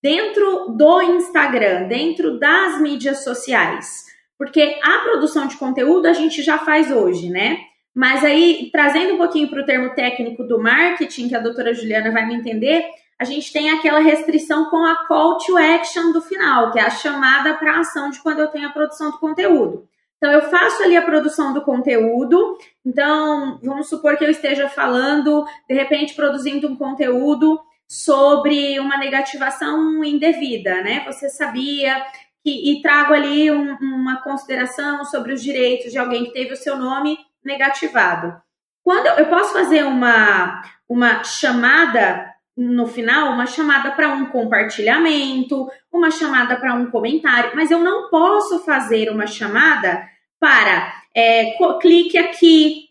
dentro 0.02 0.74
do 0.76 1.00
Instagram, 1.00 1.88
dentro 1.88 2.38
das 2.38 2.78
mídias 2.82 3.24
sociais? 3.24 4.04
Porque 4.36 4.78
a 4.82 4.98
produção 4.98 5.46
de 5.46 5.56
conteúdo 5.56 6.04
a 6.04 6.12
gente 6.12 6.42
já 6.42 6.58
faz 6.58 6.90
hoje, 6.90 7.30
né? 7.30 7.60
Mas 7.94 8.22
aí, 8.22 8.68
trazendo 8.70 9.14
um 9.14 9.16
pouquinho 9.16 9.48
para 9.48 9.62
o 9.62 9.64
termo 9.64 9.94
técnico 9.94 10.44
do 10.44 10.62
marketing, 10.62 11.30
que 11.30 11.34
a 11.34 11.40
doutora 11.40 11.72
Juliana 11.72 12.10
vai 12.10 12.26
me 12.26 12.34
entender, 12.34 12.84
a 13.18 13.24
gente 13.24 13.50
tem 13.50 13.70
aquela 13.70 14.00
restrição 14.00 14.68
com 14.68 14.84
a 14.84 15.06
call 15.06 15.38
to 15.38 15.56
action 15.56 16.12
do 16.12 16.20
final, 16.20 16.72
que 16.72 16.78
é 16.78 16.82
a 16.82 16.90
chamada 16.90 17.54
para 17.54 17.78
ação 17.78 18.10
de 18.10 18.20
quando 18.20 18.40
eu 18.40 18.48
tenho 18.48 18.68
a 18.68 18.72
produção 18.72 19.10
do 19.12 19.18
conteúdo. 19.18 19.88
Então, 20.24 20.32
eu 20.32 20.48
faço 20.48 20.82
ali 20.82 20.96
a 20.96 21.02
produção 21.02 21.52
do 21.52 21.60
conteúdo. 21.60 22.56
Então, 22.82 23.60
vamos 23.62 23.90
supor 23.90 24.16
que 24.16 24.24
eu 24.24 24.30
esteja 24.30 24.70
falando, 24.70 25.44
de 25.68 25.74
repente, 25.74 26.14
produzindo 26.14 26.66
um 26.66 26.74
conteúdo 26.74 27.60
sobre 27.86 28.80
uma 28.80 28.96
negativação 28.96 30.02
indevida, 30.02 30.80
né? 30.80 31.04
Você 31.04 31.28
sabia 31.28 32.02
que, 32.42 32.72
e 32.72 32.80
trago 32.80 33.12
ali 33.12 33.50
um, 33.50 33.76
uma 33.82 34.22
consideração 34.22 35.04
sobre 35.04 35.34
os 35.34 35.42
direitos 35.42 35.92
de 35.92 35.98
alguém 35.98 36.24
que 36.24 36.32
teve 36.32 36.54
o 36.54 36.56
seu 36.56 36.78
nome 36.78 37.18
negativado. 37.44 38.34
Quando 38.82 39.04
eu, 39.04 39.16
eu 39.16 39.26
posso 39.26 39.52
fazer 39.52 39.84
uma, 39.84 40.62
uma 40.88 41.22
chamada 41.22 42.32
no 42.56 42.86
final, 42.86 43.30
uma 43.30 43.44
chamada 43.44 43.90
para 43.90 44.08
um 44.08 44.24
compartilhamento, 44.24 45.68
uma 45.92 46.10
chamada 46.10 46.56
para 46.56 46.72
um 46.72 46.90
comentário, 46.90 47.50
mas 47.54 47.70
eu 47.70 47.80
não 47.80 48.08
posso 48.08 48.64
fazer 48.64 49.10
uma 49.10 49.26
chamada 49.26 50.13
para 50.40 51.02
é, 51.14 51.56
clique 51.80 52.18
aqui 52.18 52.84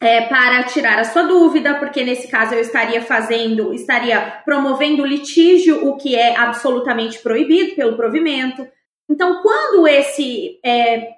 é, 0.00 0.22
para 0.22 0.64
tirar 0.64 0.98
a 0.98 1.04
sua 1.04 1.22
dúvida, 1.22 1.74
porque 1.74 2.02
nesse 2.02 2.28
caso 2.28 2.54
eu 2.54 2.60
estaria 2.60 3.02
fazendo, 3.02 3.72
estaria 3.74 4.20
promovendo 4.44 5.04
litígio, 5.04 5.86
o 5.86 5.96
que 5.96 6.16
é 6.16 6.36
absolutamente 6.36 7.18
proibido 7.18 7.76
pelo 7.76 7.96
provimento. 7.96 8.66
Então, 9.08 9.42
quando 9.42 9.86
esse, 9.86 10.58
é, 10.64 11.10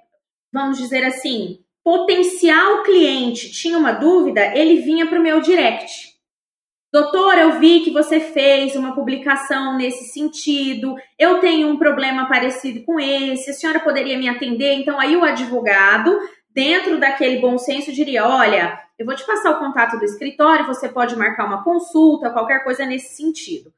vamos 0.52 0.78
dizer 0.78 1.04
assim, 1.04 1.60
potencial 1.84 2.82
cliente 2.82 3.52
tinha 3.52 3.78
uma 3.78 3.92
dúvida, 3.92 4.52
ele 4.56 4.80
vinha 4.80 5.06
para 5.06 5.20
o 5.20 5.22
meu 5.22 5.40
direct. 5.40 6.11
Doutor, 6.92 7.38
eu 7.38 7.52
vi 7.58 7.80
que 7.80 7.90
você 7.90 8.20
fez 8.20 8.76
uma 8.76 8.94
publicação 8.94 9.78
nesse 9.78 10.12
sentido. 10.12 10.94
Eu 11.18 11.38
tenho 11.38 11.68
um 11.68 11.78
problema 11.78 12.28
parecido 12.28 12.84
com 12.84 13.00
esse. 13.00 13.50
A 13.50 13.54
senhora 13.54 13.80
poderia 13.80 14.18
me 14.18 14.28
atender? 14.28 14.74
Então, 14.74 15.00
aí 15.00 15.16
o 15.16 15.24
advogado, 15.24 16.14
dentro 16.50 17.00
daquele 17.00 17.40
bom 17.40 17.56
senso, 17.56 17.90
diria: 17.92 18.26
olha, 18.26 18.78
eu 18.98 19.06
vou 19.06 19.14
te 19.14 19.24
passar 19.24 19.52
o 19.52 19.58
contato 19.58 19.98
do 19.98 20.04
escritório, 20.04 20.66
você 20.66 20.86
pode 20.86 21.16
marcar 21.16 21.46
uma 21.46 21.64
consulta, 21.64 22.28
qualquer 22.28 22.62
coisa 22.62 22.84
nesse 22.84 23.16
sentido. 23.16 23.72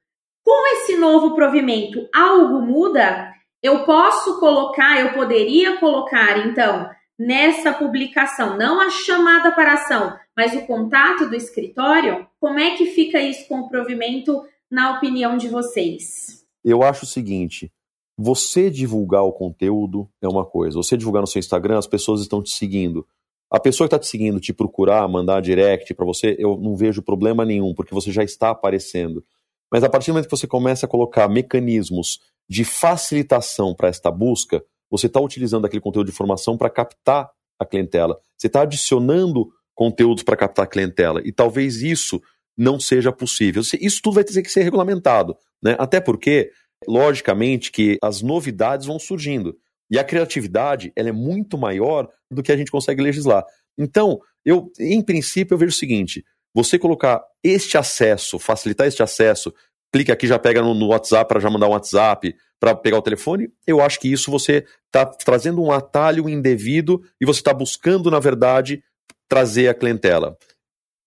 Com 0.44 0.66
esse 0.72 0.96
novo 0.96 1.36
provimento, 1.36 2.08
algo 2.12 2.60
muda? 2.60 3.32
Eu 3.62 3.84
posso 3.84 4.40
colocar, 4.40 5.00
eu 5.00 5.12
poderia 5.12 5.76
colocar, 5.78 6.46
então, 6.46 6.90
nessa 7.18 7.72
publicação, 7.72 8.56
não 8.56 8.80
a 8.80 8.90
chamada 8.90 9.52
para 9.52 9.74
ação, 9.74 10.16
mas 10.36 10.54
o 10.54 10.66
contato 10.66 11.28
do 11.28 11.34
escritório, 11.34 12.26
como 12.40 12.58
é 12.58 12.76
que 12.76 12.86
fica 12.86 13.20
isso 13.20 13.46
com 13.48 13.60
o 13.60 13.68
provimento, 13.68 14.44
na 14.70 14.96
opinião 14.96 15.36
de 15.36 15.48
vocês? 15.48 16.44
Eu 16.64 16.82
acho 16.82 17.04
o 17.04 17.08
seguinte: 17.08 17.70
você 18.16 18.70
divulgar 18.70 19.22
o 19.22 19.32
conteúdo 19.32 20.08
é 20.20 20.28
uma 20.28 20.44
coisa, 20.44 20.76
você 20.76 20.96
divulgar 20.96 21.20
no 21.20 21.26
seu 21.26 21.38
Instagram, 21.38 21.78
as 21.78 21.86
pessoas 21.86 22.20
estão 22.20 22.42
te 22.42 22.50
seguindo. 22.50 23.06
A 23.50 23.60
pessoa 23.60 23.86
que 23.86 23.94
está 23.94 23.98
te 24.00 24.08
seguindo, 24.08 24.40
te 24.40 24.52
procurar, 24.52 25.06
mandar 25.08 25.40
direct 25.40 25.94
para 25.94 26.04
você, 26.04 26.34
eu 26.38 26.56
não 26.56 26.74
vejo 26.74 27.02
problema 27.02 27.44
nenhum, 27.44 27.72
porque 27.72 27.94
você 27.94 28.10
já 28.10 28.24
está 28.24 28.50
aparecendo. 28.50 29.24
Mas 29.70 29.84
a 29.84 29.88
partir 29.88 30.10
do 30.10 30.14
momento 30.14 30.28
que 30.28 30.36
você 30.36 30.46
começa 30.46 30.86
a 30.86 30.88
colocar 30.88 31.28
mecanismos 31.28 32.20
de 32.48 32.64
facilitação 32.64 33.74
para 33.74 33.88
esta 33.88 34.10
busca, 34.10 34.64
você 34.96 35.08
está 35.08 35.20
utilizando 35.20 35.64
aquele 35.64 35.80
conteúdo 35.80 36.06
de 36.06 36.12
informação 36.12 36.56
para 36.56 36.70
captar 36.70 37.28
a 37.58 37.66
clientela. 37.66 38.16
Você 38.38 38.46
está 38.46 38.62
adicionando 38.62 39.48
conteúdos 39.74 40.22
para 40.22 40.36
captar 40.36 40.66
a 40.66 40.68
clientela. 40.68 41.20
E 41.24 41.32
talvez 41.32 41.82
isso 41.82 42.22
não 42.56 42.78
seja 42.78 43.10
possível. 43.10 43.60
Isso 43.80 44.00
tudo 44.00 44.14
vai 44.14 44.24
ter 44.24 44.40
que 44.40 44.50
ser 44.50 44.62
regulamentado. 44.62 45.36
Né? 45.60 45.74
Até 45.80 46.00
porque, 46.00 46.52
logicamente, 46.86 47.72
que 47.72 47.98
as 48.00 48.22
novidades 48.22 48.86
vão 48.86 49.00
surgindo. 49.00 49.56
E 49.90 49.98
a 49.98 50.04
criatividade 50.04 50.92
ela 50.94 51.08
é 51.08 51.12
muito 51.12 51.58
maior 51.58 52.08
do 52.30 52.40
que 52.40 52.52
a 52.52 52.56
gente 52.56 52.70
consegue 52.70 53.02
legislar. 53.02 53.44
Então, 53.76 54.20
eu, 54.44 54.70
em 54.78 55.02
princípio, 55.02 55.54
eu 55.54 55.58
vejo 55.58 55.72
o 55.72 55.78
seguinte: 55.78 56.24
você 56.54 56.78
colocar 56.78 57.20
este 57.42 57.76
acesso, 57.76 58.38
facilitar 58.38 58.86
este 58.86 59.02
acesso, 59.02 59.52
clica 59.94 60.12
aqui, 60.12 60.26
já 60.26 60.40
pega 60.40 60.60
no, 60.60 60.74
no 60.74 60.88
WhatsApp 60.88 61.28
para 61.28 61.38
já 61.38 61.48
mandar 61.48 61.68
um 61.68 61.70
WhatsApp, 61.70 62.34
para 62.58 62.74
pegar 62.74 62.98
o 62.98 63.02
telefone, 63.02 63.48
eu 63.64 63.80
acho 63.80 64.00
que 64.00 64.10
isso 64.10 64.28
você 64.28 64.64
está 64.86 65.06
trazendo 65.06 65.62
um 65.62 65.70
atalho 65.70 66.28
indevido 66.28 67.00
e 67.20 67.24
você 67.24 67.38
está 67.38 67.54
buscando, 67.54 68.10
na 68.10 68.18
verdade, 68.18 68.82
trazer 69.28 69.68
a 69.68 69.74
clientela. 69.74 70.36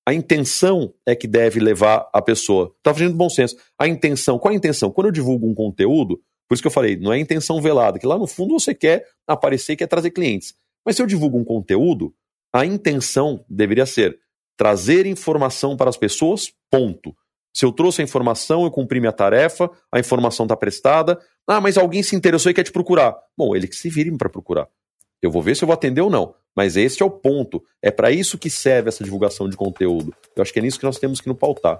A 0.07 0.13
intenção 0.13 0.93
é 1.05 1.13
que 1.13 1.27
deve 1.27 1.59
levar 1.59 2.09
a 2.13 2.21
pessoa. 2.21 2.73
Está 2.77 2.93
fazendo 2.93 3.13
bom 3.13 3.29
senso. 3.29 3.57
A 3.77 3.89
intenção, 3.89 4.39
qual 4.39 4.53
a 4.53 4.55
intenção? 4.55 4.89
Quando 4.89 5.07
eu 5.07 5.11
divulgo 5.11 5.45
um 5.45 5.53
conteúdo, 5.53 6.21
por 6.47 6.53
isso 6.53 6.63
que 6.63 6.67
eu 6.67 6.71
falei, 6.71 6.95
não 6.95 7.11
é 7.11 7.19
intenção 7.19 7.61
velada, 7.61 7.99
que 7.99 8.07
lá 8.07 8.17
no 8.17 8.25
fundo 8.25 8.57
você 8.57 8.73
quer 8.73 9.05
aparecer 9.27 9.73
e 9.73 9.75
quer 9.75 9.87
trazer 9.87 10.11
clientes. 10.11 10.55
Mas 10.85 10.95
se 10.95 11.01
eu 11.01 11.05
divulgo 11.05 11.37
um 11.37 11.43
conteúdo, 11.43 12.13
a 12.53 12.65
intenção 12.65 13.43
deveria 13.49 13.85
ser 13.85 14.17
trazer 14.55 15.05
informação 15.05 15.75
para 15.75 15.89
as 15.89 15.97
pessoas, 15.97 16.53
ponto. 16.71 17.13
Se 17.57 17.65
eu 17.65 17.71
trouxe 17.71 18.01
a 18.01 18.03
informação, 18.03 18.65
eu 18.65 18.69
cumpri 18.69 18.99
minha 18.99 19.11
tarefa, 19.11 19.67
a 19.91 19.99
informação 19.99 20.45
está 20.45 20.55
prestada. 20.55 21.17
Ah, 21.47 21.59
mas 21.59 21.75
alguém 21.75 22.03
se 22.03 22.15
interessou 22.15 22.51
e 22.51 22.53
quer 22.53 22.61
te 22.61 22.71
procurar. 22.71 23.15
Bom, 23.35 23.55
ele 23.55 23.67
que 23.67 23.75
se 23.75 23.89
vire 23.89 24.15
para 24.15 24.29
procurar. 24.29 24.67
Eu 25.23 25.31
vou 25.31 25.41
ver 25.41 25.55
se 25.55 25.63
eu 25.63 25.65
vou 25.65 25.73
atender 25.73 26.01
ou 26.01 26.09
não. 26.11 26.35
Mas 26.55 26.77
este 26.77 27.01
é 27.01 27.05
o 27.07 27.09
ponto. 27.09 27.63
É 27.81 27.89
para 27.89 28.11
isso 28.11 28.37
que 28.37 28.47
serve 28.47 28.89
essa 28.89 29.03
divulgação 29.03 29.49
de 29.49 29.57
conteúdo. 29.57 30.13
Eu 30.35 30.43
acho 30.43 30.53
que 30.53 30.59
é 30.59 30.61
nisso 30.61 30.77
que 30.77 30.85
nós 30.85 30.99
temos 30.99 31.19
que 31.19 31.27
nos 31.27 31.37
pautar. 31.39 31.79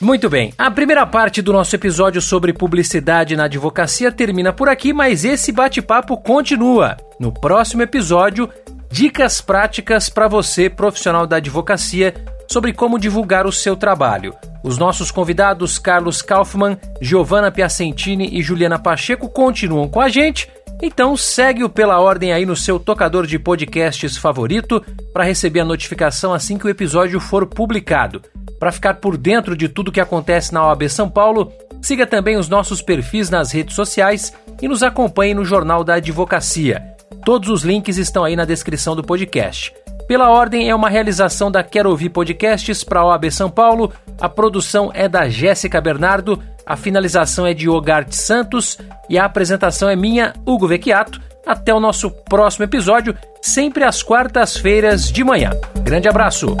Muito 0.00 0.30
bem, 0.30 0.54
a 0.56 0.70
primeira 0.70 1.04
parte 1.06 1.42
do 1.42 1.52
nosso 1.52 1.76
episódio 1.76 2.22
sobre 2.22 2.54
publicidade 2.54 3.36
na 3.36 3.44
advocacia 3.44 4.10
termina 4.10 4.54
por 4.54 4.70
aqui, 4.70 4.94
mas 4.94 5.22
esse 5.22 5.52
bate-papo 5.52 6.16
continua. 6.16 6.96
No 7.20 7.30
próximo 7.30 7.82
episódio, 7.82 8.48
dicas 8.90 9.42
práticas 9.42 10.08
para 10.08 10.28
você, 10.28 10.70
profissional 10.70 11.26
da 11.26 11.36
advocacia, 11.36 12.14
sobre 12.52 12.72
como 12.72 12.98
divulgar 12.98 13.46
o 13.46 13.52
seu 13.52 13.74
trabalho. 13.74 14.34
Os 14.62 14.76
nossos 14.76 15.10
convidados 15.10 15.78
Carlos 15.78 16.20
Kaufmann, 16.20 16.76
Giovanna 17.00 17.50
Piacentini 17.50 18.28
e 18.30 18.42
Juliana 18.42 18.78
Pacheco 18.78 19.28
continuam 19.28 19.88
com 19.88 20.00
a 20.00 20.08
gente. 20.08 20.48
Então 20.82 21.16
segue-o 21.16 21.68
pela 21.68 22.00
ordem 22.00 22.32
aí 22.32 22.44
no 22.44 22.54
seu 22.54 22.78
tocador 22.78 23.26
de 23.26 23.38
podcasts 23.38 24.16
favorito 24.16 24.84
para 25.12 25.24
receber 25.24 25.60
a 25.60 25.64
notificação 25.64 26.34
assim 26.34 26.58
que 26.58 26.66
o 26.66 26.70
episódio 26.70 27.18
for 27.18 27.46
publicado. 27.46 28.20
Para 28.58 28.70
ficar 28.70 28.94
por 28.94 29.16
dentro 29.16 29.56
de 29.56 29.68
tudo 29.68 29.90
que 29.90 30.00
acontece 30.00 30.52
na 30.52 30.66
OAB 30.66 30.88
São 30.88 31.08
Paulo, 31.08 31.50
siga 31.80 32.06
também 32.06 32.36
os 32.36 32.48
nossos 32.48 32.82
perfis 32.82 33.30
nas 33.30 33.50
redes 33.50 33.74
sociais 33.74 34.32
e 34.60 34.68
nos 34.68 34.82
acompanhe 34.82 35.34
no 35.34 35.44
Jornal 35.44 35.82
da 35.82 35.94
Advocacia. 35.94 36.82
Todos 37.24 37.48
os 37.48 37.62
links 37.62 37.96
estão 37.96 38.24
aí 38.24 38.36
na 38.36 38.44
descrição 38.44 38.94
do 38.94 39.02
podcast. 39.02 39.72
Pela 40.12 40.28
Ordem 40.28 40.68
é 40.68 40.74
uma 40.74 40.90
realização 40.90 41.50
da 41.50 41.62
Quero 41.62 41.88
Ouvir 41.88 42.10
Podcasts 42.10 42.84
para 42.84 43.00
a 43.00 43.06
OAB 43.06 43.30
São 43.30 43.48
Paulo. 43.48 43.90
A 44.20 44.28
produção 44.28 44.90
é 44.92 45.08
da 45.08 45.26
Jéssica 45.26 45.80
Bernardo, 45.80 46.38
a 46.66 46.76
finalização 46.76 47.46
é 47.46 47.54
de 47.54 47.66
Ogart 47.66 48.12
Santos 48.12 48.76
e 49.08 49.18
a 49.18 49.24
apresentação 49.24 49.88
é 49.88 49.96
minha, 49.96 50.34
Hugo 50.44 50.68
Vecchiato. 50.68 51.18
Até 51.46 51.72
o 51.72 51.80
nosso 51.80 52.10
próximo 52.10 52.66
episódio, 52.66 53.16
sempre 53.40 53.84
às 53.84 54.02
quartas-feiras 54.02 55.10
de 55.10 55.24
manhã. 55.24 55.50
Grande 55.82 56.10
abraço! 56.10 56.58